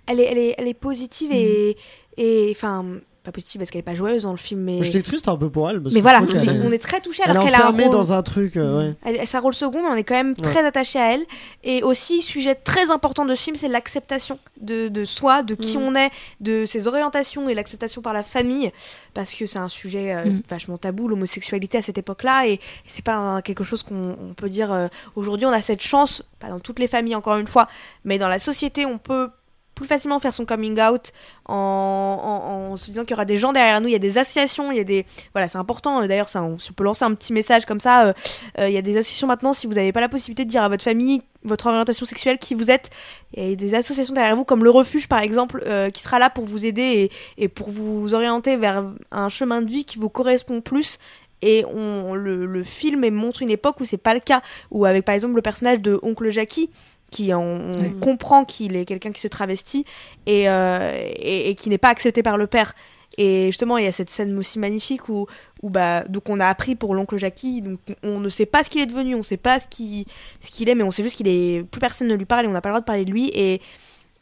elle 0.07 0.21
est, 0.21 0.29
elle 0.31 0.39
est, 0.39 0.55
elle 0.59 0.69
est 0.69 0.81
positive 0.89 1.31
et 1.33 1.77
et 2.19 2.53
enfin 2.57 2.85
pas 3.23 3.31
positive 3.33 3.61
parce 3.61 3.71
qu'elle 3.71 3.79
est 3.81 3.83
pas 3.85 3.95
joyeuse 3.95 4.25
dans 4.25 4.33
le 4.33 4.37
film, 4.37 4.63
mais 4.63 4.83
J'étais 4.83 5.03
triste 5.03 5.29
un 5.29 5.37
peu 5.37 5.49
pour 5.49 5.71
elle. 5.71 5.81
Parce 5.81 5.95
mais 5.95 6.01
que 6.01 6.03
voilà, 6.03 6.23
on 6.23 6.27
est, 6.29 6.45
est- 6.45 6.61
on 6.67 6.73
est 6.73 6.79
très 6.83 7.01
touché 7.01 7.23
elle 7.25 7.31
alors 7.31 7.45
est 7.45 7.47
qu'elle 7.47 7.55
a 7.61 7.67
un 7.69 7.71
rôle. 7.71 7.89
dans 7.91 8.13
un 8.13 8.23
truc. 8.23 8.57
euh, 8.57 8.79
ouais. 8.91 8.95
Elle, 9.05 9.27
c'est 9.27 9.37
un 9.37 9.41
rôle 9.41 9.55
second, 9.55 9.81
mais 9.83 9.89
on 9.89 9.95
est 9.95 10.03
quand 10.03 10.15
même 10.17 10.35
très 10.35 10.65
attaché 10.65 10.99
à 10.99 11.15
elle. 11.15 11.25
Et 11.63 11.83
aussi, 11.85 12.21
sujet 12.21 12.55
très 12.57 12.91
important 12.91 13.25
de 13.25 13.35
ce 13.37 13.43
film, 13.45 13.55
c'est 13.57 13.69
l'acceptation 13.69 14.39
de, 14.61 14.89
de 14.89 15.05
soi, 15.05 15.43
de 15.45 15.55
qui 15.55 15.79
Mm. 15.79 15.83
on 15.83 15.95
est, 15.95 16.11
de 16.41 16.67
ses 16.67 16.89
orientations 16.89 17.49
et 17.49 17.55
l'acceptation 17.55 18.03
par 18.03 18.13
la 18.13 18.25
famille. 18.25 18.73
Parce 19.15 19.35
que 19.35 19.47
c'est 19.47 19.59
un 19.61 19.69
sujet 19.69 20.15
euh, 20.15 20.25
Mm. 20.25 20.43
vachement 20.51 20.79
tabou, 20.79 21.07
l'homosexualité 21.07 21.79
à 21.79 21.83
cette 21.83 21.99
époque-là. 21.99 22.49
Et 22.49 22.59
c'est 22.87 23.05
pas 23.05 23.15
un- 23.15 23.41
quelque 23.41 23.63
chose 23.65 23.83
qu'on 23.85 24.17
on 24.21 24.35
peut 24.35 24.49
dire 24.49 24.73
euh, 24.73 24.89
aujourd'hui, 25.15 25.47
on 25.47 25.53
a 25.53 25.63
cette 25.63 25.83
chance, 25.83 26.25
pas 26.41 26.49
dans 26.49 26.59
toutes 26.61 26.81
les 26.81 26.89
familles 26.89 27.15
encore 27.15 27.37
une 27.37 27.47
fois, 27.47 27.69
mais 28.05 28.19
dans 28.19 28.29
la 28.29 28.41
société, 28.41 28.85
on 28.85 28.99
peut 28.99 29.29
plus 29.75 29.87
facilement 29.87 30.19
faire 30.21 30.35
son 30.35 30.45
coming 30.45 30.81
out 30.81 31.13
en, 31.47 32.75
se 32.77 32.87
disant 32.87 33.03
qu'il 33.03 33.13
y 33.13 33.15
aura 33.15 33.25
des 33.25 33.37
gens 33.37 33.53
derrière 33.53 33.81
nous, 33.81 33.89
il 33.89 33.93
y 33.93 33.97
a 33.97 34.01
des 34.01 34.19
associations, 34.19 34.71
il 34.71 34.79
y 34.79 34.81
a 34.81 34.85
des... 34.85 35.05
Voilà, 35.35 35.49
c'est 35.49 35.59
important, 35.59 36.07
d'ailleurs, 36.07 36.29
ça, 36.29 36.43
on, 36.43 36.57
peut 36.75 36.85
lancer 36.85 37.05
un 37.05 37.15
petit 37.15 37.33
message 37.33 37.65
comme 37.67 37.81
ça, 37.81 38.07
euh, 38.07 38.13
euh, 38.59 38.69
il 38.69 38.75
y 38.75 38.79
a 38.79 38.83
des 38.83 38.97
associations 38.97 39.27
maintenant, 39.27 39.53
si 39.53 39.67
vous 39.67 39.75
n'avez 39.75 39.93
pas 39.93 40.01
la 40.01 40.09
possibilité 40.09 40.45
de 40.45 40.51
dire 40.51 40.63
à 40.63 40.69
votre 40.69 40.85
famille 40.85 41.23
votre 41.45 41.67
orientation 41.67 42.07
sexuelle, 42.07 42.39
qui 42.39 42.55
vous 42.55 42.71
êtes, 42.71 42.91
il 43.35 43.51
y 43.51 43.53
a 43.53 43.57
des 43.57 43.75
associations 43.75 44.15
derrière 44.15 44.37
vous, 44.37 44.45
comme 44.45 44.63
le 44.63 44.71
Refuge 44.71 45.09
par 45.09 45.21
exemple, 45.21 45.63
euh, 45.67 45.91
qui 45.91 46.03
sera 46.03 46.19
là 46.19 46.31
pour 46.31 46.45
vous 46.45 46.65
aider 46.65 47.11
et, 47.37 47.45
et 47.45 47.49
pour 47.49 47.71
vous 47.71 48.15
orienter 48.15 48.57
vers 48.57 48.85
un 49.11 49.29
chemin 49.29 49.61
de 49.61 49.69
vie 49.69 49.85
qui 49.85 49.99
vous 49.99 50.09
correspond 50.09 50.61
plus. 50.61 50.99
Et 51.43 51.65
on, 51.65 52.15
le, 52.15 52.47
le 52.47 52.63
film 52.63 53.09
montre 53.11 53.43
une 53.43 53.51
époque 53.51 53.81
où 53.81 53.85
c'est 53.85 53.97
pas 53.97 54.15
le 54.15 54.21
cas, 54.21 54.43
où 54.71 54.85
avec 54.85 55.05
par 55.05 55.15
exemple 55.15 55.35
le 55.35 55.43
personnage 55.43 55.81
de 55.81 55.99
Oncle 56.03 56.31
Jackie, 56.31 56.71
qui 57.13 57.33
on, 57.33 57.71
Oui. 57.79 57.95
comprend 58.01 58.45
qu'il 58.45 58.75
est 58.75 58.85
quelqu'un 58.85 59.13
qui 59.13 59.21
se 59.21 59.29
travestit 59.29 59.85
et, 60.27 60.49
euh, 60.49 60.91
et, 61.17 61.51
et 61.51 61.55
qui 61.55 61.69
n'est 61.69 61.79
pas 61.79 61.91
accepté 61.91 62.23
par 62.25 62.37
le 62.37 62.47
père. 62.49 62.75
Et 63.19 63.47
justement, 63.49 63.77
il 63.77 63.85
y 63.85 63.89
a 63.89 63.93
cette 63.93 64.09
scène 64.11 64.37
aussi 64.39 64.59
magnifique 64.59 65.09
où, 65.11 65.27
où 65.63 65.69
bah, 65.71 66.03
donc 66.09 66.31
on 66.31 66.41
a 66.41 66.47
appris 66.47 66.75
pour 66.75 66.95
l'oncle 66.95 67.19
Jackie, 67.19 67.61
donc 67.61 67.79
on 68.03 68.19
ne 68.21 68.29
sait 68.31 68.47
pas 68.47 68.65
ce 68.65 68.71
qu'il 68.71 68.81
est 68.81 68.87
devenu, 68.87 69.15
on 69.15 69.23
sait 69.23 69.37
pas 69.37 69.61
ce 69.61 69.69
qu'il 69.69 70.07
ce 70.41 70.51
qu'il 70.51 70.69
est, 70.71 70.75
mais 70.75 70.83
on 70.83 70.91
sait 70.91 71.03
juste 71.03 71.17
qu'il 71.17 71.29
est 71.29 71.63
plus 71.71 71.79
personne 71.81 72.09
ne 72.09 72.15
lui 72.15 72.25
parle 72.25 72.47
et 72.47 72.49
on 72.49 72.53
n'a 72.53 72.63
pas 72.63 72.71
le 72.71 72.73
droit 72.73 72.81
de 72.81 72.87
parler 72.87 73.05
de 73.05 73.11
lui. 73.13 73.31
Et 73.35 73.61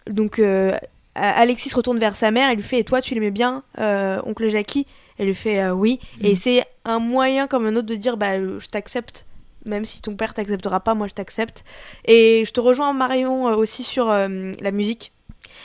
donc 0.09 0.41
euh, 0.41 0.73
Alexis 1.15 1.69
se 1.69 1.77
retourne 1.77 1.99
vers 1.99 2.17
sa 2.17 2.33
mère 2.33 2.51
et 2.51 2.57
lui 2.57 2.63
fait 2.65 2.81
Et 2.81 2.85
toi, 2.85 3.01
tu 3.01 3.15
l'aimais 3.15 3.31
bien, 3.31 3.63
euh, 3.79 4.21
oncle 4.27 4.49
Jackie? 4.49 4.87
Elle 5.19 5.27
lui 5.27 5.35
fait 5.35 5.61
euh, 5.63 5.73
Oui. 5.73 6.01
Et 6.23 6.35
c'est 6.35 6.65
un 6.85 6.99
moyen 6.99 7.47
comme 7.47 7.67
un 7.67 7.77
autre 7.77 7.87
de 7.87 7.95
dire 7.95 8.17
Bah, 8.17 8.39
je 8.41 8.67
t'accepte. 8.69 9.25
Même 9.67 9.85
si 9.85 10.01
ton 10.01 10.17
père 10.17 10.33
t'acceptera 10.35 10.81
pas, 10.81 10.95
moi 10.95 11.07
je 11.09 11.15
t'accepte. 11.15 11.65
Et 12.07 12.45
je 12.47 12.51
te 12.53 12.61
rejoins 12.61 12.93
Marion 12.93 13.49
euh, 13.49 13.55
aussi 13.57 13.83
sur 13.83 14.09
euh, 14.11 14.53
la 14.61 14.71
musique. 14.71 15.13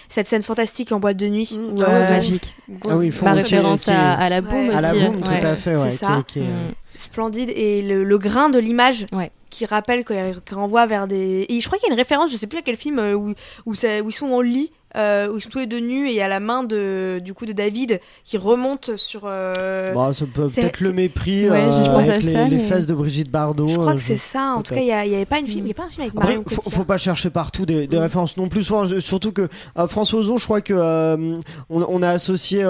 Cette 0.10 0.28
scène 0.28 0.44
fantastique 0.44 0.92
en 0.92 1.00
boîte 1.00 1.18
de 1.18 1.28
nuit. 1.28 1.56
Mm. 1.58 1.74
où, 1.78 1.82
Ah 1.82 1.90
euh, 1.90 2.10
magique. 2.10 2.56
Ah 2.88 2.98
oui, 2.98 3.12
Par 3.12 3.34
qui 3.34 3.40
référence 3.42 3.82
qui 3.82 3.92
à, 3.92 4.14
à 4.14 4.30
la 4.30 4.42
boum 4.42 4.68
Ouais. 4.68 4.76
À 4.76 4.82
la 4.82 4.92
aussi. 4.96 5.00
boum, 5.06 5.22
tout 5.24 5.32
ouais. 5.32 5.46
à 5.46 5.56
fait. 5.56 5.78
Ouais, 5.78 5.90
C'est 5.90 5.98
ça. 6.06 6.20
est- 6.20 6.26
qui 6.26 6.40
est- 6.40 6.44
Mm. 6.44 6.74
splendide 6.98 7.50
et 7.56 7.82
le, 7.82 8.04
le 8.04 8.18
grain 8.18 8.50
de 8.50 8.58
l'image 8.60 9.06
Ouais. 9.12 9.32
Qui 9.56 9.66
rappelle 9.66 10.04
qui 10.06 10.54
renvoie 10.54 10.86
vers 10.86 11.08
des 11.08 11.46
et 11.50 11.60
je 11.60 11.66
crois 11.68 11.78
qu'il 11.80 11.88
y 11.88 11.92
a 11.92 11.94
une 11.94 12.00
référence 12.00 12.32
je 12.32 12.38
sais 12.38 12.48
plus 12.48 12.60
à 12.60 12.62
quel 12.62 12.76
film 12.78 13.00
euh, 13.00 13.14
où, 13.14 13.34
où, 13.66 13.74
ça- 13.76 14.02
où 14.04 14.10
ils 14.10 14.14
sont 14.14 14.28
en 14.28 14.42
lit 14.42 14.72
euh, 14.98 15.28
où 15.30 15.38
ils 15.38 15.42
sont 15.42 15.50
tous 15.50 15.60
les 15.60 15.66
deux 15.66 15.82
nus 15.82 16.08
et 16.08 16.12
il 16.12 16.16
y 16.16 16.22
a 16.22 16.30
la 16.30 16.40
main 16.40 16.64
de 16.64 17.20
du 17.22 17.34
coup 17.34 17.46
de 17.46 17.52
David 17.52 18.00
qui 18.24 18.38
remonte 18.38 18.96
sur 18.96 19.24
euh, 19.26 19.92
Bon, 19.94 20.14
ça 20.14 20.26
peut 20.26 20.48
c'est- 20.48 20.62
peut-être 20.62 20.80
le 20.80 20.94
mépris 20.94 21.50
Ouais, 21.50 21.58
euh, 21.66 21.96
avec 21.98 22.10
à 22.12 22.18
les, 22.20 22.32
ça, 22.32 22.48
les 22.48 22.56
mais- 22.56 22.62
fesses 22.62 22.86
de 22.86 22.94
Brigitte 22.94 23.30
Bardot. 23.30 23.68
je 23.68 23.76
crois 23.78 23.92
euh, 23.92 23.96
que 23.96 24.02
c'est 24.02 24.16
ça 24.16 24.54
en 24.58 24.62
tout 24.62 24.74
cas 24.74 24.80
il 24.80 24.88
y, 24.88 24.92
a- 24.94 25.06
il 25.06 25.12
y 25.12 25.16
avait 25.16 25.26
pas 25.26 25.40
une 25.40 25.48
film 25.48 25.66
il 25.66 25.70
y 25.70 25.72
a 25.72 25.74
pas 25.74 25.84
un 25.84 25.90
film 25.90 26.04
avec 26.04 26.14
Après, 26.16 26.28
Marion 26.38 26.44
faut, 26.48 26.70
faut 26.70 26.86
pas 26.86 26.96
chercher 26.98 27.30
partout 27.30 27.66
des, 27.66 27.88
des 27.88 27.98
Mm. 27.98 28.02
références 28.02 28.38
non 28.38 28.48
plus. 28.48 28.64
Souvent, 28.64 28.86
surtout 29.02 29.34
que 29.34 29.50
euh, 29.78 29.88
François 29.88 30.20
Ozon, 30.22 30.38
je 30.38 30.46
crois 30.46 30.62
que 30.62 30.74
euh, 30.74 31.36
on, 31.70 31.82
on 31.90 32.02
a 32.02 32.10
associé, 32.12 32.66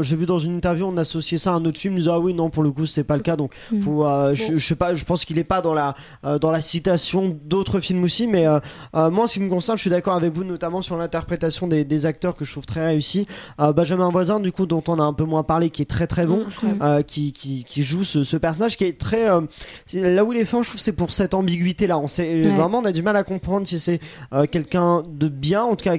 j'ai 0.00 0.16
vu 0.16 0.26
dans 0.26 0.38
une 0.40 0.56
interview, 0.56 0.84
on 0.86 0.96
a 0.96 1.02
associé 1.02 1.38
ça 1.38 1.52
à 1.52 1.54
un 1.54 1.64
autre 1.64 1.78
film. 1.78 1.94
Ils 1.94 1.98
disaient 2.00 2.10
ah 2.12 2.18
oui 2.18 2.34
non 2.34 2.50
pour 2.50 2.64
le 2.64 2.72
coup 2.72 2.86
c'était 2.86 3.04
pas 3.06 3.16
le 3.16 3.22
cas. 3.22 3.36
Donc 3.36 3.52
Mm. 3.70 3.80
faut, 3.80 4.04
euh, 4.04 4.34
je, 4.34 4.56
je 4.56 4.66
sais 4.66 4.74
pas, 4.74 4.94
je 4.94 5.04
pense 5.04 5.24
qu'il 5.24 5.38
est 5.38 5.44
pas 5.44 5.60
dans 5.60 5.74
la 5.74 5.94
euh, 6.24 6.27
dans 6.38 6.50
la 6.50 6.60
citation 6.60 7.38
d'autres 7.44 7.80
films 7.80 8.02
aussi. 8.04 8.26
Mais 8.26 8.46
euh, 8.46 8.58
euh, 8.96 9.10
moi, 9.10 9.24
en 9.24 9.26
ce 9.28 9.34
qui 9.34 9.40
me 9.40 9.48
concerne, 9.48 9.78
je 9.78 9.82
suis 9.82 9.90
d'accord 9.90 10.14
avec 10.16 10.32
vous, 10.32 10.44
notamment 10.44 10.82
sur 10.82 10.96
l'interprétation 10.96 11.68
des, 11.68 11.84
des 11.84 12.04
acteurs 12.04 12.34
que 12.36 12.44
je 12.44 12.52
trouve 12.52 12.66
très 12.66 12.84
réussi. 12.84 13.26
Euh, 13.60 13.72
Benjamin 13.72 14.10
Voisin, 14.10 14.40
du 14.40 14.52
coup, 14.52 14.66
dont 14.66 14.82
on 14.88 14.98
a 14.98 15.02
un 15.04 15.12
peu 15.12 15.24
moins 15.24 15.44
parlé, 15.44 15.70
qui 15.70 15.82
est 15.82 15.86
très 15.86 16.06
très 16.08 16.26
bon. 16.26 16.42
Euh, 16.82 17.02
qui, 17.02 17.32
qui, 17.32 17.62
qui 17.64 17.82
joue 17.84 18.02
ce, 18.04 18.24
ce 18.24 18.36
personnage 18.36 18.76
qui 18.76 18.84
est 18.84 18.98
très 18.98 19.30
euh, 19.30 19.40
là 19.94 20.24
où 20.24 20.32
il 20.32 20.38
est 20.40 20.44
fin 20.44 20.62
je 20.62 20.68
trouve 20.68 20.80
c'est 20.80 20.92
pour 20.92 21.12
cette 21.12 21.34
ambiguïté 21.34 21.86
là 21.86 21.98
on 21.98 22.08
sait 22.08 22.42
Ouais. 22.44 22.50
vraiment 22.50 22.78
on 22.78 22.84
a 22.84 22.92
du 22.92 23.02
mal 23.02 23.14
à 23.16 23.22
comprendre 23.22 23.66
si 23.66 23.78
c'est 23.78 24.00
euh, 24.32 24.46
quelqu'un 24.46 25.02
de 25.08 25.28
bien 25.28 25.62
en 25.62 25.76
tout 25.76 25.84
cas 25.84 25.96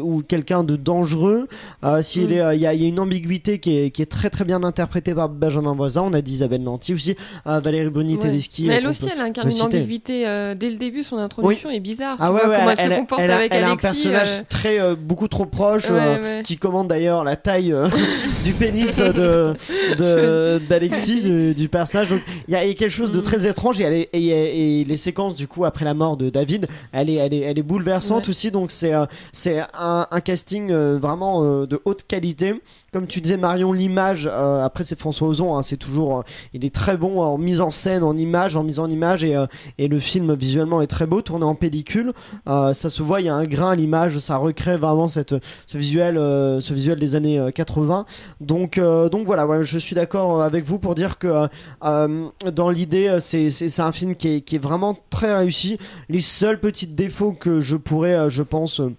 ou 0.00 0.22
quelqu'un 0.22 0.62
de 0.64 0.76
dangereux 0.76 1.48
euh, 1.84 2.02
s'il 2.02 2.28
Mm. 2.28 2.32
est 2.32 2.40
euh, 2.40 2.54
il 2.54 2.60
y, 2.60 2.66
a, 2.66 2.74
il 2.74 2.82
y 2.82 2.84
a 2.84 2.88
une 2.88 3.00
ambiguïté 3.00 3.58
qui 3.58 3.76
est, 3.78 3.90
qui 3.90 4.02
est 4.02 4.06
très 4.06 4.30
très 4.30 4.44
bien 4.44 4.62
interprétée 4.62 5.14
par 5.14 5.28
Benjamin 5.28 5.74
Voisin 5.74 6.02
on 6.02 6.12
a 6.12 6.20
dit 6.22 6.34
Isabelle 6.34 6.62
Nanty 6.62 6.94
aussi 6.94 7.16
euh, 7.46 7.60
Valérie 7.60 7.90
Bruni 7.90 8.14
Ouais. 8.16 8.30
Mais 8.60 8.68
euh, 8.70 8.72
elle 8.78 8.86
aussi, 8.86 9.06
elle 9.12 9.20
incarne 9.20 9.48
une 9.50 9.60
euh, 9.74 10.54
dès 10.54 10.70
le 10.70 10.76
début. 10.76 11.04
Son 11.04 11.18
introduction 11.18 11.70
est 11.70 11.80
bizarre. 11.80 12.16
ah 12.20 12.32
ouais, 12.32 12.40
vois 12.40 12.48
ouais, 12.50 12.56
comment 12.58 12.70
elle, 12.70 12.78
elle, 12.80 12.92
se 12.92 12.98
comporte 13.00 13.20
elle 13.20 13.30
avec 13.30 13.52
elle 13.52 13.62
a 13.64 13.66
un 13.66 13.70
Alexis. 13.70 13.86
personnage 13.86 14.38
euh, 14.38 14.42
très 14.48 14.80
euh, 14.80 14.94
beaucoup 14.98 15.28
trop 15.28 15.46
proche 15.46 15.90
ouais, 15.90 16.42
qui 16.44 16.56
commande 16.56 16.88
d'ailleurs 16.88 17.24
la 17.24 17.36
taille 17.36 17.74
du 18.44 18.52
pénis 18.52 18.98
de 18.98 19.54
d'Alexis 20.68 21.22
du, 21.22 21.54
du 21.54 21.68
personnage 21.68 22.08
donc 22.10 22.20
il 22.48 22.52
y, 22.54 22.56
a 22.56 22.64
il 22.64 22.68
y 22.68 22.72
a 22.72 22.74
quelque 22.74 22.90
chose 22.90 23.10
de 23.10 23.18
Mm. 23.18 23.22
très 23.22 23.46
étrange 23.46 23.80
et, 23.80 23.84
elle 23.84 23.92
est- 23.94 24.08
et, 24.12 24.80
et 24.80 24.84
les 24.84 24.96
séquences 24.96 25.34
du 25.34 25.48
coup 25.48 25.64
après 25.64 25.84
la 25.84 25.94
mort 25.94 26.16
de 26.16 26.28
David 26.30 26.66
elle 26.92 27.08
est 27.10 27.14
elle 27.14 27.34
est 27.34 27.40
elle 27.40 27.58
est 27.58 27.62
bouleversante 27.62 28.28
aussi 28.28 28.50
donc 28.50 28.70
c'est 28.70 28.92
c'est 29.32 29.60
un, 29.74 30.06
un 30.10 30.20
casting 30.20 30.70
vraiment 30.72 31.42
de 31.66 31.80
haute 31.84 32.04
qualité 32.06 32.54
comme 32.92 33.06
tu 33.06 33.20
disais 33.20 33.36
Marion 33.36 33.72
l'image 33.72 34.28
euh, 34.30 34.62
après 34.64 34.84
c'est 34.84 34.98
François 34.98 35.28
Ozon 35.28 35.56
hein, 35.56 35.62
c'est 35.62 35.76
toujours 35.76 36.18
euh, 36.18 36.22
il 36.54 36.64
est 36.64 36.74
très 36.74 36.96
bon 36.96 37.20
en 37.20 37.36
mise 37.36 37.60
en 37.60 37.70
scène 37.70 38.02
en 38.02 38.16
image 38.16 38.56
en 38.56 38.62
mise 38.62 38.78
en 38.78 38.88
image 38.88 39.24
et, 39.24 39.34
euh, 39.36 39.45
et 39.78 39.88
le 39.88 39.98
film 39.98 40.34
visuellement 40.34 40.82
est 40.82 40.86
très 40.86 41.06
beau 41.06 41.22
tourné 41.22 41.44
en 41.44 41.54
pellicule. 41.54 42.12
Euh, 42.48 42.72
ça 42.72 42.90
se 42.90 43.02
voit 43.02 43.20
il 43.20 43.26
y 43.26 43.28
a 43.28 43.34
un 43.34 43.46
grain 43.46 43.70
à 43.70 43.74
l'image 43.74 44.18
ça 44.18 44.36
recrée 44.36 44.76
vraiment 44.76 45.08
cette 45.08 45.34
ce 45.66 45.78
visuel 45.78 46.16
euh, 46.18 46.60
ce 46.60 46.74
visuel 46.74 46.98
des 46.98 47.14
années 47.14 47.38
euh, 47.38 47.50
80 47.50 48.04
donc 48.40 48.78
euh, 48.78 49.08
donc 49.08 49.26
voilà 49.26 49.46
je 49.62 49.78
suis 49.78 49.94
d'accord 49.94 50.42
avec 50.42 50.64
vous 50.64 50.78
pour 50.78 50.94
dire 50.94 51.18
que 51.18 51.26
euh, 51.26 51.46
euh, 51.84 52.28
dans 52.52 52.70
l'idée 52.70 53.08
euh, 53.08 53.20
c'est 53.20 53.80
un 53.80 53.92
film 53.92 54.14
qui 54.14 54.28
est, 54.36 54.40
qui 54.40 54.56
est 54.56 54.60
vraiment 54.60 54.96
très 55.10 55.36
réussi. 55.36 55.78
Les 56.08 56.20
seuls 56.20 56.60
petits 56.60 56.86
défauts 56.86 57.32
que 57.32 57.60
je 57.60 57.76
pourrais 57.76 58.14
euh, 58.14 58.28
je 58.28 58.42
pense 58.42 58.80
euh, 58.80 58.94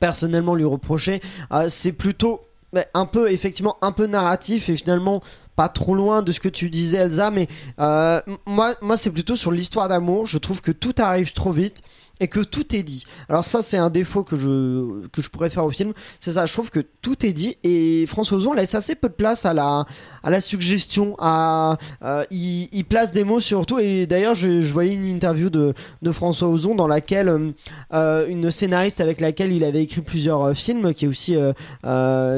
personnellement 0.00 0.54
lui 0.54 0.64
reprocher 0.64 1.20
euh, 1.52 1.66
c'est 1.68 1.92
plutôt 1.92 2.40
bah, 2.72 2.84
un 2.94 3.06
peu 3.06 3.30
effectivement 3.30 3.76
un 3.82 3.92
peu 3.92 4.06
narratif 4.06 4.68
et 4.68 4.76
finalement 4.76 5.22
pas 5.56 5.68
trop 5.68 5.94
loin 5.94 6.22
de 6.22 6.30
ce 6.32 6.38
que 6.38 6.48
tu 6.48 6.70
disais 6.70 6.98
Elsa, 6.98 7.30
mais 7.30 7.48
euh, 7.80 8.20
moi, 8.46 8.74
moi 8.82 8.96
c'est 8.96 9.10
plutôt 9.10 9.36
sur 9.36 9.50
l'histoire 9.50 9.88
d'amour. 9.88 10.26
Je 10.26 10.38
trouve 10.38 10.60
que 10.60 10.70
tout 10.70 10.94
arrive 10.98 11.32
trop 11.32 11.50
vite 11.50 11.82
et 12.20 12.28
que 12.28 12.40
tout 12.40 12.74
est 12.74 12.82
dit. 12.82 13.04
Alors 13.28 13.44
ça 13.44 13.62
c'est 13.62 13.76
un 13.76 13.90
défaut 13.90 14.22
que 14.22 14.36
je 14.36 15.06
que 15.08 15.22
je 15.22 15.28
pourrais 15.28 15.50
faire 15.50 15.64
au 15.64 15.70
film, 15.70 15.92
c'est 16.20 16.32
ça. 16.32 16.46
Je 16.46 16.52
trouve 16.52 16.70
que 16.70 16.80
tout 16.80 17.24
est 17.26 17.32
dit 17.32 17.56
et 17.62 18.06
François 18.06 18.38
Ozon 18.38 18.52
laisse 18.52 18.74
assez 18.74 18.94
peu 18.94 19.08
de 19.08 19.14
place 19.14 19.44
à 19.46 19.54
la 19.54 19.84
à 20.22 20.30
la 20.30 20.40
suggestion. 20.40 21.14
À 21.18 21.76
euh, 22.02 22.24
il, 22.30 22.84
place 22.88 23.12
des 23.12 23.24
mots 23.24 23.40
surtout 23.40 23.80
et 23.80 24.06
d'ailleurs 24.06 24.36
je, 24.36 24.60
je 24.60 24.72
voyais 24.72 24.92
une 24.92 25.04
interview 25.04 25.50
de 25.50 25.74
de 26.02 26.12
François 26.12 26.48
Ozon 26.48 26.74
dans 26.74 26.86
laquelle 26.86 27.28
euh, 27.28 27.50
euh, 27.92 28.26
une 28.28 28.50
scénariste 28.50 29.00
avec 29.00 29.20
laquelle 29.20 29.52
il 29.52 29.64
avait 29.64 29.82
écrit 29.82 30.02
plusieurs 30.02 30.56
films, 30.56 30.94
qui 30.94 31.04
est 31.04 31.08
aussi 31.08 31.36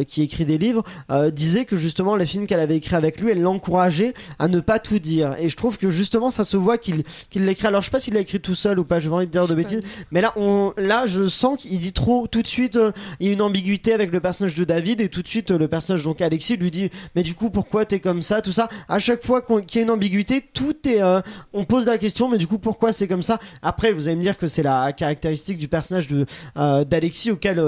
qui 0.07 0.23
écrit 0.23 0.45
des 0.45 0.59
livres, 0.59 0.85
disait 1.33 1.65
que 1.65 1.77
justement 1.77 2.17
les 2.17 2.27
films 2.27 2.47
qu'elle 2.47 2.61
avait 2.61 2.77
écrits 2.77 2.97
avec 2.97 3.21
lui, 3.21 3.31
elle 3.31 3.43
l'encourageait 3.43 4.15
à 4.39 4.49
ne 4.49 4.61
pas 4.61 4.79
tout 4.79 4.99
dire. 4.99 5.37
Et 5.39 5.49
je 5.49 5.57
trouve 5.57 5.79
que 5.79 5.91
justement 5.91 6.31
ça 6.31 6.45
se 6.45 6.57
voit 6.57 6.79
qu'il 6.79 7.05
qu'il 7.31 7.45
l'écrit. 7.45 7.67
Alors 7.67 7.83
je 7.83 7.87
sais 7.87 7.91
pas 7.91 8.01
s'il 8.01 8.15
l'a 8.15 8.21
écrit 8.21 8.41
tout 8.41 8.55
seul 8.55 8.79
ou 8.79 8.85
pas. 8.85 9.01
J'ai 9.01 9.09
pas 9.09 9.17
envie 9.17 9.27
de 9.27 9.33
dire 9.33 9.47
de 9.47 9.55
bêtises, 9.55 9.68
mais 10.11 10.21
là 10.21 10.33
on 10.37 10.73
là 10.77 11.07
je 11.07 11.27
sens 11.27 11.59
qu'il 11.59 11.79
dit 11.81 11.93
trop 11.93 12.27
tout 12.27 12.43
de 12.43 12.47
suite. 12.47 12.77
euh, 12.77 12.93
il 13.21 13.27
y 13.27 13.31
a 13.31 13.33
une 13.33 13.43
ambiguïté 13.43 13.93
avec 13.93 14.13
le 14.13 14.21
personnage 14.21 14.55
de 14.55 14.65
David 14.65 15.01
et 15.01 15.09
tout 15.09 15.23
de 15.23 15.29
suite 15.29 15.51
euh, 15.51 15.59
le 15.59 15.69
personnage 15.69 16.03
donc 16.05 16.21
Alexis 16.21 16.57
lui 16.57 16.71
dit 16.71 16.91
mais 17.15 17.23
du 17.23 17.35
coup 17.35 17.51
pourquoi 17.51 17.85
t'es 17.85 18.01
comme 18.01 18.23
ça 18.23 18.41
tout 18.43 18.53
ça? 18.53 18.69
À 18.89 18.99
chaque 18.99 19.25
fois 19.25 19.43
qu'on- 19.43 19.61
qu'il 19.61 19.81
y 19.81 19.83
a 19.83 19.85
une 19.85 19.91
ambiguïté, 19.91 20.41
tout 20.53 20.77
est 20.89 21.03
euh, 21.03 21.21
on 21.53 21.65
pose 21.65 21.87
la 21.87 21.99
question 21.99 22.29
mais 22.29 22.39
du 22.39 22.47
coup 22.47 22.59
pourquoi 22.59 22.93
c'est 22.93 23.09
comme 23.09 23.23
ça? 23.23 23.39
Après 23.63 23.93
vous 23.93 24.09
allez 24.09 24.17
me 24.17 24.23
dire 24.23 24.37
que 24.39 24.47
c'est 24.47 24.63
la 24.63 24.93
caractéristique 24.93 25.59
du 25.59 25.69
personnage 25.69 26.09
de 26.09 26.27
euh, 26.57 26.85
d'Alexis 26.85 27.31
auquel 27.31 27.63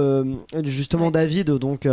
justement 0.65 1.11
David 1.11 1.51
donc 1.51 1.87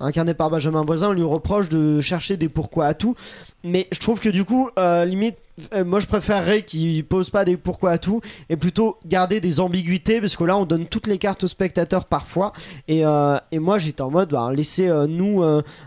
incarné 0.00 0.34
par 0.34 0.50
Benjamin 0.50 0.84
Voisin 0.84 1.12
lui 1.12 1.22
reproche 1.22 1.68
de 1.68 2.00
chercher 2.00 2.36
des 2.36 2.48
pourquoi 2.48 2.86
à 2.86 2.94
tout 2.94 3.14
mais 3.64 3.86
je 3.92 4.00
trouve 4.00 4.20
que 4.20 4.28
du 4.28 4.44
coup 4.44 4.70
euh, 4.78 5.04
limite 5.04 5.36
euh, 5.74 5.84
moi 5.84 6.00
je 6.00 6.06
préférerais 6.06 6.62
qu'il 6.62 7.04
pose 7.04 7.30
pas 7.30 7.44
des 7.44 7.56
pourquoi 7.56 7.90
à 7.90 7.98
tout 7.98 8.20
et 8.48 8.56
plutôt 8.56 8.98
garder 9.04 9.40
des 9.40 9.60
ambiguïtés 9.60 10.20
parce 10.20 10.36
que 10.36 10.44
là 10.44 10.56
on 10.56 10.64
donne 10.64 10.86
toutes 10.86 11.06
les 11.06 11.18
cartes 11.18 11.44
aux 11.44 11.48
spectateurs 11.48 12.06
parfois. 12.06 12.52
Et, 12.88 13.04
euh, 13.04 13.36
et 13.52 13.58
moi 13.58 13.78
j'étais 13.78 14.00
en 14.02 14.10
mode 14.10 14.30
bah, 14.30 14.50
laissez 14.54 14.88
euh, 14.88 15.06
nous 15.06 15.44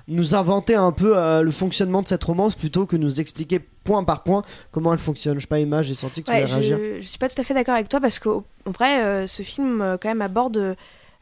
nous 0.07 0.35
inventer 0.35 0.75
un 0.75 0.91
peu 0.91 1.13
le 1.41 1.51
fonctionnement 1.51 2.01
de 2.01 2.07
cette 2.07 2.23
romance 2.23 2.55
plutôt 2.55 2.85
que 2.85 2.95
nous 2.95 3.19
expliquer 3.19 3.59
point 3.83 4.03
par 4.03 4.23
point 4.23 4.43
comment 4.71 4.93
elle 4.93 4.99
fonctionne. 4.99 5.35
Je 5.37 5.41
sais 5.41 5.47
pas 5.47 5.59
Emma 5.59 5.81
j'ai 5.81 5.95
senti 5.95 6.21
que 6.21 6.27
tu 6.29 6.31
Ouais, 6.31 6.43
voulais 6.43 6.53
réagir 6.53 6.77
je, 6.77 7.01
je 7.01 7.07
suis 7.07 7.17
pas 7.17 7.29
tout 7.29 7.39
à 7.41 7.43
fait 7.43 7.53
d'accord 7.53 7.75
avec 7.75 7.89
toi 7.89 7.99
parce 7.99 8.19
qu'en 8.19 8.43
vrai, 8.65 9.25
ce 9.27 9.41
film 9.41 9.97
quand 10.01 10.09
même 10.09 10.21
aborde 10.21 10.75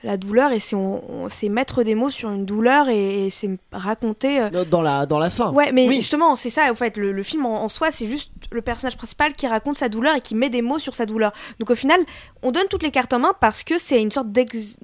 la 0.03 0.17
douleur 0.17 0.51
et 0.51 0.59
c'est 0.59 0.75
on- 0.75 1.03
on- 1.25 1.29
c'est 1.29 1.49
mettre 1.49 1.83
des 1.83 1.95
mots 1.95 2.09
sur 2.09 2.29
une 2.31 2.45
douleur 2.45 2.89
et, 2.89 3.27
et 3.27 3.29
c'est 3.29 3.49
raconter. 3.71 4.39
euh, 4.41 4.65
dans 4.65 4.81
la 4.81 5.05
dans 5.05 5.19
la 5.19 5.29
fin 5.29 5.51
Ouais, 5.53 5.71
mais 5.71 5.87
Oui. 5.87 5.97
justement, 5.97 6.35
c'est 6.35 6.49
ça, 6.49 6.71
en 6.71 6.75
fait, 6.75 6.97
le, 6.97 7.11
le 7.11 7.23
film 7.23 7.45
en, 7.45 7.63
en 7.63 7.69
soi, 7.69 7.91
c'est 7.91 8.07
juste 8.07 8.31
le 8.51 8.61
personnage 8.61 8.97
principal 8.97 9.33
qui 9.33 9.47
raconte 9.47 9.77
sa 9.77 9.89
douleur 9.89 10.15
et 10.15 10.21
qui 10.21 10.35
met 10.35 10.49
des 10.49 10.61
mots 10.61 10.79
sur 10.79 10.95
sa 10.95 11.05
douleur. 11.05 11.31
Donc 11.59 11.69
au 11.69 11.75
final, 11.75 11.99
on 12.43 12.51
donne 12.51 12.67
toutes 12.69 12.83
les 12.83 12.91
cartes 12.91 13.13
en 13.13 13.19
main 13.19 13.33
parce 13.39 13.63
que 13.63 13.77
c'est 13.77 14.01
une 14.01 14.11
sorte 14.11 14.31
d'ex... 14.31 14.77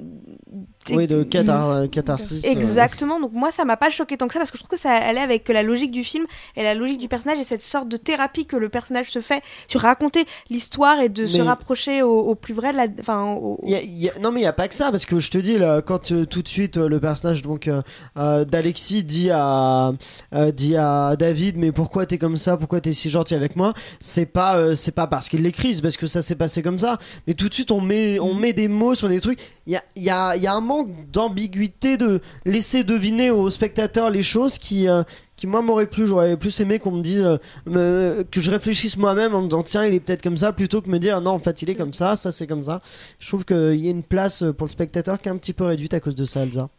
oui 0.96 1.08
de 1.08 1.24
cathar- 1.24 1.70
euh, 1.72 1.88
catharsis 1.88 2.46
euh, 2.46 2.52
Exactement, 2.52 3.20
donc 3.20 3.32
moi 3.34 3.52
ça 3.52 3.66
m'a 3.66 3.78
pas 3.78 3.90
choqué 3.90 4.18
tant 4.18 4.28
que 4.28 4.34
ça 4.34 4.40
parce 4.40 4.52
que 4.52 4.58
je 4.58 4.64
trouve 4.64 4.72
que 4.72 4.80
ça 4.82 4.92
allait 4.92 5.20
avec 5.22 5.48
la 5.50 5.64
logique 5.64 5.92
du 5.92 6.04
film 6.04 6.26
et 6.56 6.64
la 6.64 6.74
logique 6.74 7.00
du 7.00 7.08
personnage 7.08 7.40
et 7.40 7.44
cette 7.44 7.62
sorte 7.64 7.88
de 7.90 7.98
thérapie 7.98 8.46
que 8.46 8.56
le 8.56 8.70
personnage 8.70 9.12
se 9.12 9.20
fait. 9.22 9.42
Sur 9.68 9.82
raconter 9.82 10.26
l'histoire 10.50 11.00
et 11.02 11.10
de 11.10 11.26
se 11.26 11.38
rapprocher 11.42 12.02
au, 12.02 12.20
au 12.20 12.36
plus 12.36 12.54
vrai 12.54 12.72
de 12.72 12.78
la. 12.78 12.88
Enfin, 13.00 13.24
au- 13.34 13.60
Il 13.64 13.72
y 13.72 13.76
a- 13.76 13.82
il 13.82 13.98
y 13.98 14.10
a- 14.10 14.18
non 14.20 14.32
mais 14.32 14.42
il 14.42 14.44
y 14.44 14.48
a 14.48 14.54
pas 14.54 14.68
que 14.68 14.76
ça 14.76 14.92
parce 14.92 15.06
que 15.06 15.20
je 15.20 15.30
te 15.32 15.38
dis 15.38 15.58
là, 15.58 15.82
quand 15.82 16.12
euh, 16.12 16.26
tout 16.26 16.42
de 16.42 16.48
suite 16.48 16.78
le 16.78 17.00
personnage 17.00 17.42
donc 17.42 17.68
euh, 17.68 18.46
d'Alexis 18.46 19.04
dit 19.04 19.30
à 19.32 19.92
euh, 20.34 20.52
dit 20.52 20.76
à 20.76 21.16
David 21.18 21.58
mais 21.58 21.72
pourquoi 21.72 22.06
t'es 22.06 22.18
comme 22.18 22.38
ça? 22.38 22.58
Pourquoi 22.58 22.82
t'es 22.82 22.94
si 22.94 23.10
gentil 23.10 23.36
avec 23.36 23.56
moi? 23.56 23.74
C'est 24.00 24.26
pas 24.26 24.76
c'est 24.76 24.92
pas 24.94 25.08
parce 25.08 25.30
qu'il 25.30 25.42
l'écrit 25.44 25.74
c'est 25.74 25.82
parce 25.82 25.98
que 25.98 26.08
ça 26.08 26.22
s'est 26.22 26.36
passé 26.36 26.62
comme 26.62 26.80
ça. 26.80 26.98
Mais 27.28 27.34
tout 27.34 27.50
de 27.50 27.54
suite 27.54 27.72
on 27.72 27.82
met 27.82 28.20
on 28.20 28.34
met 28.34 28.54
des 28.54 28.68
mots 28.68 28.96
sur 28.96 29.10
des 29.10 29.20
trucs. 29.22 29.40
Il 29.66 29.74
y 29.74 29.76
a 29.76 29.84
il 29.96 30.04
y 30.04 30.10
a 30.10 30.36
y 30.38 30.48
a 30.48 30.54
un 30.54 30.62
d'ambiguïté 30.84 31.98
de 31.98 32.22
laisser 32.46 32.84
deviner 32.84 33.32
aux 33.32 33.50
spectateurs 33.50 34.10
les 34.10 34.24
choses 34.24 34.58
qui 34.58 34.88
euh, 34.88 35.04
moi 35.46 35.62
m'aurait 35.62 35.88
plu. 35.88 36.08
J'aurais 36.08 36.38
plus 36.38 36.60
aimé 36.60 36.80
qu'on 36.80 36.92
me 36.92 37.02
dise 37.02 37.40
euh, 37.68 38.24
que 38.32 38.42
je 38.42 38.52
réfléchisse 38.52 38.98
moi-même 38.98 39.36
en 39.36 39.42
me 39.42 39.48
disant 39.48 39.64
tiens 39.64 39.86
il 39.86 39.94
est 39.94 40.00
peut-être 40.00 40.24
comme 40.24 40.38
ça 40.38 40.52
plutôt 40.54 40.82
que 40.82 40.90
me 40.90 41.00
dire 41.00 41.22
non 41.22 41.32
en 41.32 41.40
fait 41.40 41.62
il 41.62 41.70
est 41.70 41.76
comme 41.76 41.94
ça 41.94 42.16
ça 42.16 42.32
c'est 42.32 42.48
comme 42.48 42.64
ça. 42.64 42.82
Je 43.20 43.28
trouve 43.28 43.46
qu'il 43.46 43.76
y 43.76 43.88
a 43.88 43.92
une 43.92 44.04
place 44.04 44.44
pour 44.58 44.68
le 44.68 44.72
spectateur 44.72 45.22
qui 45.22 45.30
est 45.30 45.32
un 45.32 45.38
petit 45.38 45.54
peu 45.54 45.66
réduite 45.66 45.94
à 45.94 46.00
cause 46.00 46.16
de 46.16 46.26
ça 46.26 46.44
Elsa 46.44 46.70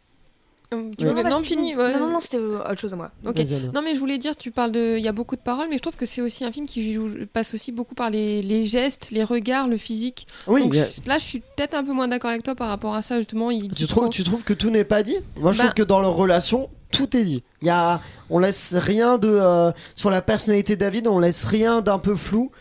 tu 0.71 0.77
Oui. 0.77 0.95
voulais- 0.99 1.23
Non, 1.23 1.39
c'est 1.39 1.45
fini. 1.45 1.75
ouais. 1.75 1.93
Non, 1.93 1.99
non, 2.07 2.13
non, 2.13 2.19
c'était 2.19 2.37
euh, 2.37 2.59
autre 2.59 2.77
chose 2.79 2.93
à 2.93 2.95
moi. 2.95 3.11
Ok. 3.25 3.37
Vas-y, 3.37 3.53
Elsa. 3.53 3.71
Non 3.73 3.81
mais 3.81 3.95
je 3.95 3.99
voulais 3.99 4.17
dire, 4.19 4.37
tu 4.37 4.51
parles 4.51 4.71
de, 4.71 4.97
il 4.97 5.03
y 5.03 5.07
a 5.07 5.11
beaucoup 5.11 5.35
de 5.35 5.41
paroles, 5.41 5.67
mais 5.69 5.77
je 5.77 5.81
trouve 5.81 5.95
que 5.95 6.05
c'est 6.05 6.21
aussi 6.21 6.45
un 6.45 6.51
film 6.51 6.65
qui 6.67 6.93
joue, 6.93 7.09
passe 7.33 7.53
aussi 7.53 7.71
beaucoup 7.71 7.95
par 7.95 8.09
les, 8.09 8.41
les 8.43 8.63
gestes, 8.63 9.07
les 9.11 9.23
regards, 9.23 9.67
le 9.67 9.77
physique. 9.77 10.27
oui 10.47 10.61
Donc 10.63 10.73
mais- 10.75 10.87
je- 11.03 11.09
là, 11.09 11.17
je 11.17 11.23
suis 11.23 11.39
peut-être 11.39 11.73
un 11.73 11.83
peu 11.83 11.91
moins 11.93 12.07
d'accord 12.07 12.29
avec 12.29 12.43
toi 12.43 12.53
par 12.55 12.67
rapport 12.69 12.93
à 12.93 13.01
ça 13.01 13.17
justement. 13.17 13.49
Il 13.51 13.71
tu 13.71 13.87
trouves 13.87 14.09
tu 14.09 14.23
trouves 14.23 14.43
que 14.43 14.53
tout 14.53 14.69
n'est 14.69 14.83
pas 14.85 15.01
dit? 15.03 15.17
Moi 15.39 15.51
je 15.53 15.57
Bah- 15.57 15.63
trouve 15.65 15.73
que 15.75 15.83
dans 15.83 15.99
leur 16.01 16.15
relation 16.15 16.69
tout 16.91 17.15
est 17.15 17.23
dit 17.23 17.43
il 17.61 17.67
y 17.67 17.71
a 17.71 17.99
on 18.31 18.39
laisse 18.39 18.73
rien 18.75 19.17
de 19.19 19.27
euh, 19.29 19.71
sur 19.95 20.09
la 20.09 20.21
personnalité 20.23 20.75
de 20.75 20.79
David 20.81 21.07
on 21.07 21.19
laisse 21.19 21.45
rien 21.45 21.81
d'un 21.81 21.99
peu 21.99 22.15
flou 22.15 22.51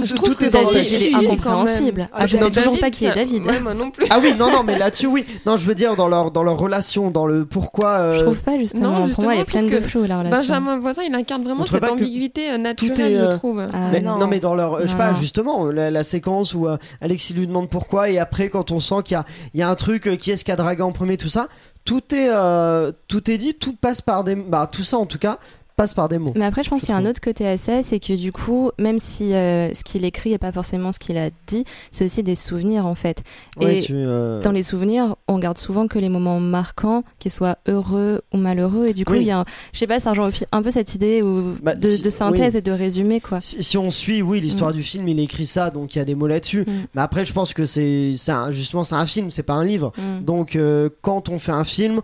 tout, 0.00 0.06
Je 0.06 0.14
trouve 0.14 0.28
tout 0.30 0.34
que 0.36 0.44
est 0.46 0.50
dans 0.50 0.60
le 0.68 0.74
texte. 0.74 0.90
il 0.92 0.94
est 0.94 1.06
si, 1.06 1.12
quand 1.12 1.20
même. 1.22 1.30
incompréhensible. 1.30 2.08
Ah, 2.12 2.26
je 2.26 2.36
sais 2.36 2.50
toujours 2.50 2.78
pas 2.78 2.90
qui 2.90 3.06
est 3.06 3.14
David. 3.14 3.46
Ouais, 3.46 3.60
moi 3.60 3.74
non 3.74 3.90
plus. 3.90 4.06
ah 4.10 4.18
oui 4.22 4.34
non 4.38 4.50
non 4.50 4.62
mais 4.62 4.78
là-dessus 4.78 5.06
oui 5.06 5.24
non 5.44 5.56
je 5.56 5.66
veux 5.66 5.74
dire 5.74 5.96
dans 5.96 6.08
leur 6.08 6.30
dans 6.30 6.42
leur 6.42 6.58
relation 6.58 7.10
dans 7.10 7.26
le 7.26 7.44
pourquoi 7.44 7.88
euh, 7.98 8.18
Je 8.18 8.24
trouve 8.24 8.38
pas 8.38 8.58
justement. 8.58 8.90
non, 8.90 8.98
Pour 8.98 9.06
justement, 9.06 9.26
moi, 9.26 9.34
elle 9.34 9.40
est 9.40 9.44
je 9.44 9.50
pleine 9.50 9.66
de 9.66 9.70
que 9.70 9.80
flou 9.80 10.04
la 10.04 10.18
relation. 10.20 10.38
Benjamin 10.40 10.78
Voisin, 10.78 11.02
il 11.02 11.14
incarne 11.14 11.42
vraiment 11.44 11.66
cette 11.66 11.84
ambiguïté 11.84 12.50
euh, 12.50 12.58
naturelle, 12.58 13.14
est, 13.14 13.16
euh, 13.18 13.32
je 13.32 13.36
trouve. 13.36 13.60
Ah, 13.72 13.88
Mais- 13.92 14.00
non. 14.00 14.18
non. 14.18 14.26
mais 14.26 14.40
dans 14.40 14.54
leur 14.54 14.80
je 14.82 14.86
sais 14.88 14.96
pas 14.96 15.12
justement 15.12 15.66
la, 15.70 15.90
la 15.90 16.02
séquence 16.02 16.54
où 16.54 16.66
euh, 16.68 16.76
Alexis 17.00 17.34
lui 17.34 17.46
demande 17.46 17.68
pourquoi 17.70 18.10
et 18.10 18.18
après 18.18 18.48
quand 18.48 18.70
on 18.70 18.80
sent 18.80 18.96
qu'il 19.04 19.14
y 19.14 19.18
a, 19.18 19.24
il 19.54 19.60
y 19.60 19.62
a 19.62 19.68
un 19.68 19.74
truc 19.74 20.06
euh, 20.06 20.16
qui 20.16 20.30
est-ce 20.30 20.44
qui 20.44 20.52
a 20.52 20.56
dragué 20.56 20.82
en 20.82 20.92
premier 20.92 21.16
tout 21.16 21.28
ça 21.28 21.48
tout 21.84 22.02
est 22.14 22.28
euh, 22.30 22.90
tout 23.08 23.30
est 23.30 23.38
dit 23.38 23.54
tout 23.54 23.74
passe 23.74 24.00
par 24.00 24.24
des 24.24 24.34
bah 24.34 24.68
tout 24.70 24.82
ça 24.82 24.98
en 24.98 25.06
tout 25.06 25.18
cas 25.18 25.38
passe 25.76 25.92
par 25.94 26.08
des 26.08 26.18
mots 26.18 26.32
Mais 26.34 26.44
après, 26.44 26.62
je 26.62 26.70
pense 26.70 26.80
qu'il 26.80 26.88
y 26.90 26.92
a 26.92 26.96
un 26.96 27.04
autre 27.04 27.20
côté 27.20 27.46
à 27.46 27.58
ça, 27.58 27.82
c'est 27.82 28.00
que 28.00 28.14
du 28.14 28.32
coup, 28.32 28.70
même 28.78 28.98
si 28.98 29.34
euh, 29.34 29.72
ce 29.74 29.84
qu'il 29.84 30.04
écrit 30.04 30.30
n'est 30.30 30.38
pas 30.38 30.52
forcément 30.52 30.90
ce 30.90 30.98
qu'il 30.98 31.18
a 31.18 31.28
dit, 31.46 31.64
c'est 31.92 32.06
aussi 32.06 32.22
des 32.22 32.34
souvenirs 32.34 32.86
en 32.86 32.94
fait. 32.94 33.22
Ouais, 33.58 33.78
Et 33.78 33.82
tu, 33.82 33.92
euh, 33.94 34.40
dans 34.42 34.52
les 34.52 34.62
souvenirs, 34.62 35.16
on 35.28 35.38
garde 35.38 35.58
souvent 35.58 35.86
que 35.86 35.98
les 35.98 36.08
moments 36.08 36.40
marquants, 36.40 37.04
qu'ils 37.18 37.30
soient 37.30 37.58
heureux 37.68 38.22
ou 38.32 38.38
malheureux. 38.38 38.86
Et 38.86 38.92
du 38.94 39.04
coup, 39.04 39.12
Oui. 39.12 39.20
il 39.20 39.26
y 39.26 39.30
a, 39.30 39.40
un- 39.40 39.44
je 39.74 39.78
sais 39.78 39.86
pas, 39.86 40.00
ça 40.00 40.10
rejoint 40.10 40.30
un 40.52 40.62
peu 40.62 40.70
cette 40.70 40.94
idée 40.94 41.20
où, 41.22 41.54
Bah, 41.62 41.74
de, 41.74 41.86
si- 41.86 42.02
de 42.02 42.10
synthèse 42.10 42.54
oui. 42.54 42.58
et 42.58 42.62
de 42.62 42.72
résumé, 42.72 43.20
quoi. 43.20 43.40
si, 43.42 43.62
si 43.62 43.76
on 43.76 43.90
suit 43.90 44.22
oui 44.22 44.40
l'histoire 44.40 44.72
du 44.72 44.82
film 44.82 45.06
il 45.08 45.20
écrit 45.20 45.46
ça 45.46 45.70
donc 45.70 45.94
il 45.94 45.98
y 45.98 46.00
a 46.00 46.04
des 46.04 46.14
mots 46.14 46.26
là-dessus 46.26 46.60
Mm. 46.66 46.72
mais 46.94 47.02
après 47.02 47.24
je 47.24 47.32
pense 47.32 47.52
que 47.54 47.66
c'est 47.66 48.12
justement 48.50 48.82
c'est 48.84 48.94
un 48.94 49.06
film 49.06 49.30
c'est 49.30 49.42
pas 49.42 49.54
un 49.54 49.64
livre 49.64 49.92
Mm. 49.98 50.24
Donc 50.24 50.56
euh, 50.56 50.88
quand 51.02 51.28
on 51.28 51.38
fait 51.38 51.52
un 51.52 51.64
film, 51.64 52.00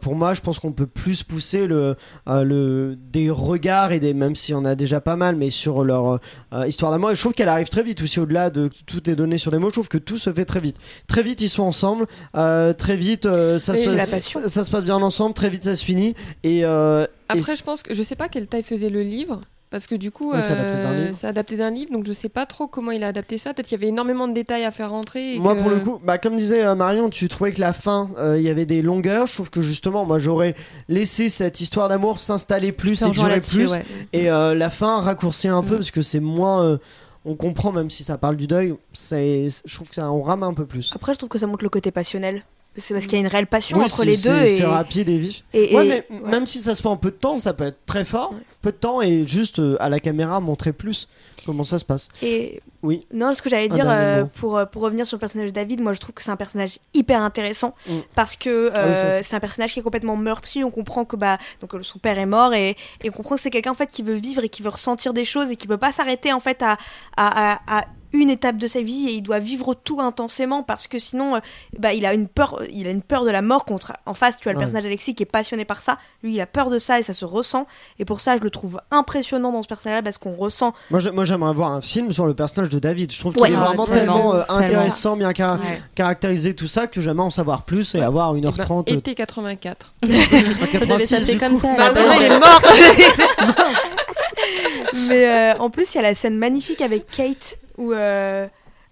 pour 0.00 0.14
moi, 0.14 0.32
je 0.34 0.40
pense 0.40 0.58
qu'on 0.60 0.70
peut 0.72 0.86
plus 0.86 1.22
pousser 1.24 1.66
le, 1.66 1.96
le 2.26 2.96
des 3.12 3.30
regards 3.30 3.92
et 3.92 4.00
des 4.00 4.14
même 4.14 4.34
si 4.34 4.54
on 4.54 4.64
a 4.64 4.74
déjà 4.74 5.00
pas 5.00 5.16
mal, 5.16 5.36
mais 5.36 5.50
sur 5.50 5.84
leur 5.84 6.18
euh, 6.54 6.66
histoire 6.66 6.90
d'amour. 6.92 7.10
Et 7.10 7.14
je 7.14 7.20
trouve 7.20 7.32
qu'elle 7.34 7.48
arrive 7.48 7.68
très 7.68 7.82
vite 7.82 8.00
aussi 8.02 8.20
au-delà 8.20 8.50
de 8.50 8.70
tout 8.86 9.08
est 9.10 9.14
donné 9.16 9.38
sur 9.38 9.50
des 9.50 9.58
mots. 9.58 9.68
Je 9.68 9.74
trouve 9.74 9.88
que 9.88 9.98
tout 9.98 10.18
se 10.18 10.32
fait 10.32 10.44
très 10.44 10.60
vite. 10.60 10.76
Très 11.06 11.22
vite 11.22 11.40
ils 11.40 11.48
sont 11.48 11.62
ensemble. 11.62 12.06
euh, 12.36 12.72
très 12.72 12.96
vite 12.96 13.26
euh, 13.26 13.58
ça 13.58 13.74
se 13.76 13.84
passe- 13.84 13.94
la 13.94 14.06
passion. 14.06 14.40
ça, 14.42 14.48
ça 14.48 14.64
se 14.64 14.70
passe 14.70 14.84
bien 14.84 14.96
ensemble. 15.02 15.34
Très 15.34 15.50
vite 15.50 15.64
ça 15.64 15.76
se 15.76 15.84
finit. 15.84 16.14
Et, 16.42 16.64
euh, 16.64 17.04
et 17.04 17.06
Après, 17.28 17.42
c'est- 17.42 17.56
je 17.58 17.62
pense 17.62 17.82
que 17.82 17.94
je 17.94 18.02
sais 18.02 18.16
pas 18.16 18.28
quelle 18.28 18.46
taille 18.46 18.62
faisait 18.62 18.90
le 18.90 19.02
livre. 19.02 19.42
Parce 19.72 19.86
que 19.88 19.94
du 19.96 20.10
coup, 20.12 20.32
Oui, 20.32 20.38
c'est 20.40 20.52
adapté 20.52 20.76
d'un 20.82 20.92
euh, 20.92 21.04
livre. 21.06 21.16
c'est 21.18 21.26
adapté 21.26 21.56
d'un 21.56 21.70
livre, 21.70 21.90
donc 21.90 22.06
je 22.06 22.12
sais 22.12 22.28
pas 22.28 22.46
trop 22.46 22.68
comment 22.68 22.90
il 22.92 23.02
a 23.02 23.08
adapté 23.08 23.38
ça. 23.38 23.54
Peut-être 23.54 23.66
qu'il 23.66 23.78
y 23.78 23.80
avait 23.80 23.88
énormément 23.88 24.28
de 24.28 24.34
détails 24.34 24.64
à 24.64 24.70
faire 24.70 24.90
rentrer. 24.90 25.36
et 25.36 25.38
Moi, 25.40 25.54
que- 25.56 25.60
pour 25.62 25.70
le 25.70 25.80
coup, 25.80 25.98
bah, 26.04 26.18
comme 26.18 26.36
disait 26.36 26.64
euh, 26.64 26.74
Marion, 26.76 27.08
tu 27.10 27.26
trouvais 27.28 27.52
que 27.52 27.60
la 27.60 27.72
fin, 27.72 28.10
euh, 28.18 28.36
il 28.38 28.44
y 28.44 28.50
avait 28.50 28.66
des 28.66 28.82
longueurs. 28.82 29.26
Je 29.26 29.32
trouve 29.34 29.50
que 29.50 29.62
justement, 29.62 30.04
moi, 30.04 30.18
j'aurais 30.20 30.54
laissé 30.88 31.28
cette 31.28 31.60
histoire 31.60 31.88
d'amour 31.88 32.20
s'installer 32.20 32.70
plus 32.70 33.02
et 33.02 33.10
durer 33.10 33.40
plus. 33.40 33.70
ouais. 33.72 33.82
Et 34.12 34.30
euh, 34.30 34.54
la 34.54 34.68
fin 34.70 35.00
raccourcir 35.00 35.56
un 35.56 35.62
peu 35.62 35.74
Mm. 35.74 35.78
parce 35.78 35.90
que 35.90 36.02
c'est 36.02 36.20
moins. 36.20 36.64
euh, 36.64 36.76
on 37.24 37.34
comprend, 37.34 37.72
même 37.72 37.88
si 37.88 38.04
ça 38.04 38.18
parle 38.18 38.36
du 38.36 38.46
deuil, 38.48 38.74
c'est, 38.92 39.46
je 39.64 39.74
trouve 39.74 39.88
que 39.88 39.94
ça, 39.94 40.10
on 40.12 40.22
rame 40.22 40.42
un 40.42 40.54
peu 40.54 40.66
plus. 40.66 40.92
Après, 40.94 41.14
je 41.14 41.18
trouve 41.18 41.28
que 41.30 41.38
ça 41.38 41.46
montre 41.46 41.62
le 41.62 41.70
côté 41.70 41.90
passionnel. 41.92 42.42
C'est 42.76 42.94
parce 42.94 43.06
qu'il 43.06 43.14
y 43.14 43.22
a 43.22 43.24
une 43.24 43.30
réelle 43.30 43.46
passion 43.46 43.78
Oui, 43.78 43.84
entre 43.84 43.96
c'est- 43.98 44.04
les 44.06 44.16
deux. 44.16 44.46
C'est 44.46 44.58
Et, 44.60 44.64
rapide 44.64 45.08
et 45.08 45.18
vif. 45.18 45.44
et- 45.54 45.74
ouais, 45.76 45.86
et- 45.86 45.88
mais 45.88 46.04
ouais. 46.10 46.30
même 46.30 46.46
si 46.46 46.60
ça 46.60 46.74
se 46.74 46.82
fait 46.82 46.88
en 46.88 46.96
peu 46.96 47.10
de 47.10 47.16
temps, 47.16 47.38
ça 47.38 47.52
peut 47.52 47.64
être 47.64 47.78
très 47.86 48.04
fort. 48.04 48.32
Ouais. 48.32 48.38
Peu 48.62 48.70
de 48.72 48.76
temps 48.76 49.02
et 49.02 49.24
juste 49.24 49.58
euh, 49.58 49.76
à 49.80 49.88
la 49.88 49.98
caméra 50.00 50.38
montrer 50.40 50.72
plus 50.72 51.08
comment 51.44 51.64
ça 51.64 51.78
se 51.80 51.84
passe. 51.84 52.08
Et 52.22 52.62
Oui. 52.84 53.04
non, 53.12 53.32
ce 53.34 53.42
que 53.42 53.50
j'allais 53.50 53.68
dire 53.68 53.86
euh, 53.88 54.24
pour, 54.24 54.56
euh, 54.56 54.64
pour 54.66 54.82
revenir 54.82 55.04
sur 55.06 55.16
le 55.16 55.20
personnage 55.20 55.48
de 55.48 55.52
David, 55.54 55.80
moi 55.82 55.92
je 55.92 55.98
trouve 56.00 56.14
que 56.14 56.22
c'est 56.22 56.30
un 56.30 56.36
personnage 56.36 56.78
hyper 56.94 57.20
intéressant 57.20 57.74
Mm. 57.88 57.92
parce 58.14 58.36
que 58.36 58.70
Ah 58.72 58.86
oui, 58.88 58.94
c'est- 59.22 59.34
un 59.34 59.40
personnage 59.40 59.72
qui 59.72 59.80
est 59.80 59.82
complètement 59.82 60.16
meurtri. 60.16 60.62
On 60.62 60.70
comprend 60.70 61.04
que 61.04 61.16
bah 61.16 61.38
donc 61.60 61.74
son 61.84 61.98
père 61.98 62.18
est 62.18 62.26
mort 62.26 62.54
et, 62.54 62.76
et 63.02 63.08
on 63.10 63.12
comprend 63.12 63.34
que 63.34 63.40
c'est 63.40 63.50
quelqu'un 63.50 63.72
en 63.72 63.74
fait 63.74 63.88
qui 63.88 64.02
veut 64.02 64.14
vivre 64.14 64.44
et 64.44 64.48
qui 64.48 64.62
veut 64.62 64.68
ressentir 64.70 65.12
des 65.12 65.24
choses 65.24 65.50
et 65.50 65.56
qui 65.56 65.66
peut 65.66 65.76
pas 65.76 65.90
s'arrêter 65.92 66.32
en 66.32 66.40
fait 66.40 66.62
à, 66.62 66.76
à, 67.16 67.54
à, 67.54 67.78
à 67.80 67.84
une 68.12 68.30
étape 68.30 68.56
de 68.56 68.66
sa 68.66 68.80
vie 68.82 69.08
et 69.08 69.12
il 69.12 69.22
doit 69.22 69.38
vivre 69.38 69.74
tout 69.74 70.00
intensément 70.00 70.62
parce 70.62 70.86
que 70.86 70.98
sinon, 70.98 71.36
euh, 71.36 71.40
bah, 71.78 71.92
il 71.94 72.04
a 72.06 72.14
une 72.14 72.28
peur, 72.28 72.60
il 72.72 72.86
a 72.86 72.90
une 72.90 73.02
peur 73.02 73.24
de 73.24 73.30
la 73.30 73.42
mort 73.42 73.64
contre. 73.64 73.92
En 74.06 74.14
face, 74.14 74.36
tu 74.38 74.48
as 74.48 74.52
le 74.52 74.58
Ouais. 74.58 74.64
personnage 74.64 74.84
d'Alexis 74.84 75.14
qui 75.14 75.22
est 75.22 75.26
passionné 75.26 75.64
par 75.64 75.82
ça. 75.82 75.98
Lui, 76.22 76.34
il 76.34 76.40
a 76.40 76.46
peur 76.46 76.70
de 76.70 76.78
ça 76.78 77.00
et 77.00 77.02
ça 77.02 77.12
se 77.14 77.24
ressent. 77.24 77.66
Et 77.98 78.04
pour 78.04 78.20
ça, 78.20 78.36
je 78.36 78.42
le 78.42 78.50
trouve 78.50 78.80
impressionnant 78.90 79.52
dans 79.52 79.62
ce 79.62 79.68
personnage-là 79.68 80.02
parce 80.02 80.18
qu'on 80.18 80.34
ressent. 80.34 80.74
Moi, 80.90 81.00
j'ai- 81.00 81.10
moi, 81.10 81.24
j'aimerais 81.24 81.54
voir 81.54 81.72
un 81.72 81.80
film 81.80 82.12
sur 82.12 82.26
le 82.26 82.34
personnage 82.34 82.68
de 82.70 82.78
David. 82.78 83.12
Je 83.12 83.18
trouve 83.18 83.34
Ouais. 83.36 83.48
qu'il 83.48 83.56
est 83.56 83.60
vraiment 83.60 83.86
tellement, 83.86 84.14
tellement, 84.14 84.34
euh, 84.34 84.42
tellement. 84.44 84.58
intéressant, 84.60 85.16
bien 85.16 85.32
car- 85.32 85.58
Ouais. 85.60 85.82
caractérisé, 85.94 86.54
tout 86.54 86.66
ça, 86.66 86.86
que 86.86 87.00
j'aimerais 87.00 87.26
en 87.26 87.30
savoir 87.30 87.62
plus 87.62 87.94
et 87.94 88.00
avoir 88.02 88.34
Eh 88.36 88.40
ben, 88.40 88.50
1h30. 88.50 88.90
euh, 88.92 88.96
été 88.98 89.14
84. 89.14 89.92
à 90.02 90.06
Ça 90.06 90.12
devait 90.12 90.68
86, 90.70 91.06
s'appeler 91.08 91.32
du 91.34 91.38
comme 91.40 91.52
coup. 91.54 91.60
ça. 91.60 91.74
Bah 91.76 91.92
base. 91.92 92.04
il 92.18 92.22
est 92.24 92.38
mort 92.38 92.60
Mais 95.08 95.52
euh, 95.54 95.58
en 95.58 95.70
plus, 95.70 95.94
il 95.94 95.96
y 95.96 96.00
a 96.00 96.02
la 96.02 96.14
scène 96.14 96.36
magnifique 96.36 96.82
avec 96.82 97.06
Kate 97.10 97.58
où, 97.78 97.92
euh, 97.92 98.48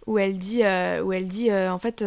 où 0.06 0.18
elle 0.18 0.38
dit, 0.38 0.62
euh, 0.64 1.02
où 1.02 1.12
elle 1.12 1.28
dit 1.28 1.50
euh, 1.50 1.72
en 1.72 1.78
fait, 1.78 2.04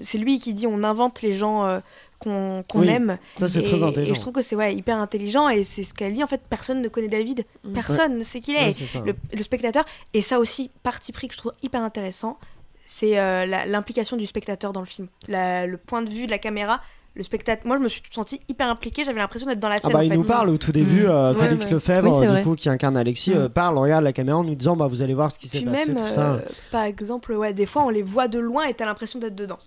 c'est 0.00 0.18
lui 0.18 0.38
qui 0.40 0.52
dit 0.54 0.66
on 0.66 0.82
invente 0.84 1.22
les 1.22 1.32
gens 1.32 1.80
qu'on 2.18 2.64
Oui, 2.74 2.88
aime. 2.88 3.18
Ça, 3.36 3.46
c'est 3.48 3.62
très 3.62 3.82
intelligent. 3.82 4.12
et 4.12 4.14
je 4.14 4.20
trouve 4.20 4.32
que 4.32 4.42
c'est 4.42 4.56
ouais, 4.56 4.74
hyper 4.74 4.96
intelligent 4.98 5.48
et 5.48 5.64
c'est 5.64 5.84
ce 5.84 5.92
qu'elle 5.94 6.12
dit 6.14 6.24
en 6.24 6.26
fait 6.26 6.42
personne 6.48 6.80
ne 6.82 6.88
connaît 6.88 7.08
David. 7.08 7.44
Mm. 7.64 7.72
personne 7.72 8.18
ne 8.18 8.22
sait 8.24 8.40
qui 8.40 8.52
il 8.52 8.56
est. 8.56 8.96
Ouais, 8.96 9.02
le, 9.06 9.36
le 9.36 9.42
spectateur. 9.42 9.84
Et 10.14 10.22
ça 10.22 10.38
aussi 10.38 10.70
parti 10.82 11.12
pris 11.12 11.28
que 11.28 11.34
je 11.34 11.38
trouve 11.38 11.52
hyper 11.62 11.82
intéressant 11.82 12.38
c'est 12.88 13.18
euh, 13.18 13.46
l'implication 13.66 14.16
du 14.16 14.26
spectateur 14.26 14.72
dans 14.72 14.78
le 14.78 14.86
film. 14.86 15.08
La- 15.26 15.66
le 15.66 15.76
point 15.76 16.02
de 16.02 16.08
vue 16.08 16.26
de 16.26 16.30
la 16.30 16.38
caméra 16.38 16.80
le 17.16 17.22
spectateur 17.22 17.66
moi 17.66 17.78
je 17.78 17.82
me 17.82 17.88
suis 17.88 18.02
sentie 18.10 18.40
hyper 18.48 18.68
impliquée 18.68 19.02
j'avais 19.04 19.18
l'impression 19.18 19.46
d'être 19.48 19.58
dans 19.58 19.68
la 19.70 19.76
Ah 19.76 19.80
scène 19.80 19.92
bah, 19.92 19.98
en 19.98 20.02
il 20.02 20.10
fait. 20.10 20.16
nous 20.16 20.24
parle 20.24 20.50
au 20.50 20.58
tout 20.58 20.70
début, 20.70 21.04
Mm. 21.04 21.10
euh, 21.10 21.32
Ouais, 21.34 21.40
Félix 21.48 21.66
ouais. 21.66 21.72
Lefebvre, 21.72 22.14
Oui, 22.14 22.20
du 22.26 22.28
vrai. 22.32 22.42
coup, 22.42 22.54
qui 22.54 22.68
incarne 22.68 22.96
Alexis, 22.96 23.30
Mm. 23.34 23.38
euh, 23.38 23.48
parle, 23.48 23.78
regarde 23.78 24.04
la 24.04 24.12
caméra 24.12 24.38
en 24.38 24.44
nous 24.44 24.54
disant 24.54 24.76
bah, 24.76 24.86
vous 24.86 25.00
allez 25.02 25.14
voir 25.14 25.32
ce 25.32 25.38
qui 25.38 25.48
s'est 25.48 25.62
passé, 25.62 25.90
même 25.92 25.96
tout 25.96 26.06
ça. 26.08 26.34
euh, 26.34 26.38
par 26.70 26.82
exemple 26.84 27.32
ouais 27.32 27.52
des 27.54 27.66
fois 27.66 27.82
on 27.84 27.88
les 27.88 28.02
voit 28.02 28.28
de 28.28 28.38
loin 28.38 28.64
et 28.66 28.74
t'as 28.74 28.84
l'impression 28.86 29.18
d'être 29.18 29.34
dedans 29.34 29.58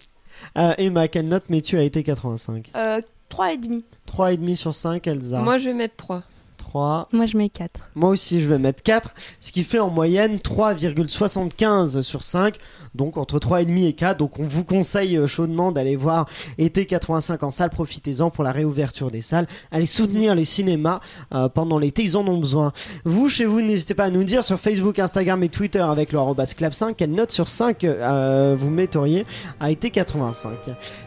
Euh, 0.58 0.74
Emma, 0.78 1.08
quelle 1.08 1.28
note 1.28 1.50
mets-tu 1.50 1.78
à 1.78 1.82
été 1.84 2.04
85 2.04 2.72
euh, 2.78 3.02
3 3.30 3.54
et 3.54 3.58
demi 3.58 3.84
3,5 4.08 4.56
sur 4.56 4.74
5, 4.74 5.06
Elsa. 5.08 5.40
Moi, 5.42 5.58
je 5.58 5.66
vais 5.66 5.74
mettre 5.74 5.96
3. 5.98 6.24
3. 6.70 7.10
Moi, 7.14 7.26
je 7.26 7.36
mets 7.36 7.50
4. 7.50 7.72
Moi 7.96 8.10
aussi, 8.12 8.42
je 8.42 8.48
vais 8.48 8.60
mettre 8.60 8.84
4, 8.84 9.14
ce 9.42 9.52
qui 9.52 9.64
fait 9.64 9.80
en 9.80 9.90
moyenne 9.90 10.38
3,75 10.38 12.02
sur 12.04 12.22
5, 12.22 12.56
donc 12.96 13.18
entre 13.18 13.40
3,5 13.40 13.86
et 13.88 13.94
4. 13.94 14.18
Donc 14.20 14.40
on 14.40 14.44
vous 14.44 14.64
conseille 14.64 15.18
euh, 15.18 15.26
chaudement 15.28 15.72
d'aller 15.72 15.96
voir 15.96 16.28
été 16.58 16.86
85 16.86 17.42
en 17.44 17.52
salle, 17.52 17.70
profitez-en 17.72 18.30
pour 18.30 18.44
la 18.44 18.52
réouverture 18.52 19.10
des 19.12 19.22
salles. 19.22 19.48
Allez 19.72 19.86
soutenir 19.86 20.36
les 20.36 20.44
cinémas 20.44 21.00
euh, 21.34 21.50
pendant 21.50 21.78
l'été, 21.80 22.04
ils 22.04 22.16
en 22.18 22.28
ont 22.28 22.38
besoin. 22.38 22.72
Vous, 23.04 23.30
chez 23.30 23.46
vous, 23.46 23.62
n'hésitez 23.62 23.94
pas 23.96 24.06
à 24.06 24.10
nous 24.10 24.24
dire 24.24 24.44
sur 24.44 24.60
Facebook, 24.60 25.00
Instagram 25.00 25.42
et 25.44 25.50
Twitter 25.50 25.80
avec 25.80 26.12
le 26.12 26.20
arobase 26.20 26.54
clap5 26.54 26.94
quelle 26.96 27.12
note 27.12 27.32
sur 27.32 27.48
5 27.48 27.84
euh, 27.84 28.56
vous 28.58 28.70
metteriez 28.70 29.26
à 29.60 29.72
été 29.72 29.90
85. 29.90 30.52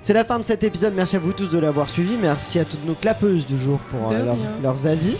C'est 0.01 0.13
la 0.13 0.25
fin 0.25 0.39
de 0.39 0.45
cet 0.45 0.65
épisode, 0.65 0.95
merci 0.95 1.17
à 1.17 1.19
vous 1.21 1.33
tous 1.33 1.49
de 1.51 1.59
l'avoir 1.59 1.89
suivi, 1.89 2.15
merci 2.21 2.59
à 2.59 2.65
toutes 2.65 2.85
nos 2.87 2.95
clapeuses 2.95 3.47
du 3.47 3.57
jour 3.59 3.79
pour 3.91 4.11
euh, 4.11 4.25
leur- 4.25 4.37
leurs 4.63 4.87
avis. 4.87 5.17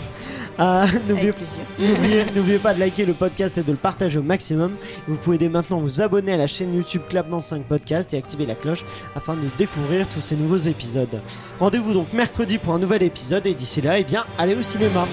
N'oubliez, 1.79 2.25
n'oubliez 2.35 2.57
pas 2.59 2.73
de 2.73 2.79
liker 2.79 3.05
le 3.05 3.13
podcast 3.13 3.57
et 3.57 3.63
de 3.63 3.71
le 3.71 3.77
partager 3.77 4.19
au 4.19 4.23
maximum. 4.23 4.75
Vous 5.07 5.17
pouvez 5.17 5.37
dès 5.37 5.49
maintenant 5.49 5.79
vous 5.79 6.01
abonner 6.01 6.33
à 6.33 6.37
la 6.37 6.47
chaîne 6.47 6.73
YouTube 6.73 7.01
Clapement 7.09 7.41
5 7.41 7.63
Podcast 7.63 8.13
et 8.13 8.17
activer 8.17 8.45
la 8.45 8.55
cloche 8.55 8.85
afin 9.15 9.35
de 9.35 9.41
découvrir 9.57 10.07
tous 10.07 10.21
ces 10.21 10.35
nouveaux 10.35 10.57
épisodes. 10.57 11.21
Rendez-vous 11.59 11.93
donc 11.93 12.13
mercredi 12.13 12.57
pour 12.57 12.73
un 12.73 12.79
nouvel 12.79 13.03
épisode 13.03 13.45
et 13.47 13.53
d'ici 13.53 13.81
là, 13.81 13.97
eh 13.97 14.03
bien, 14.03 14.25
allez 14.37 14.55
au 14.55 14.61
cinéma. 14.61 15.07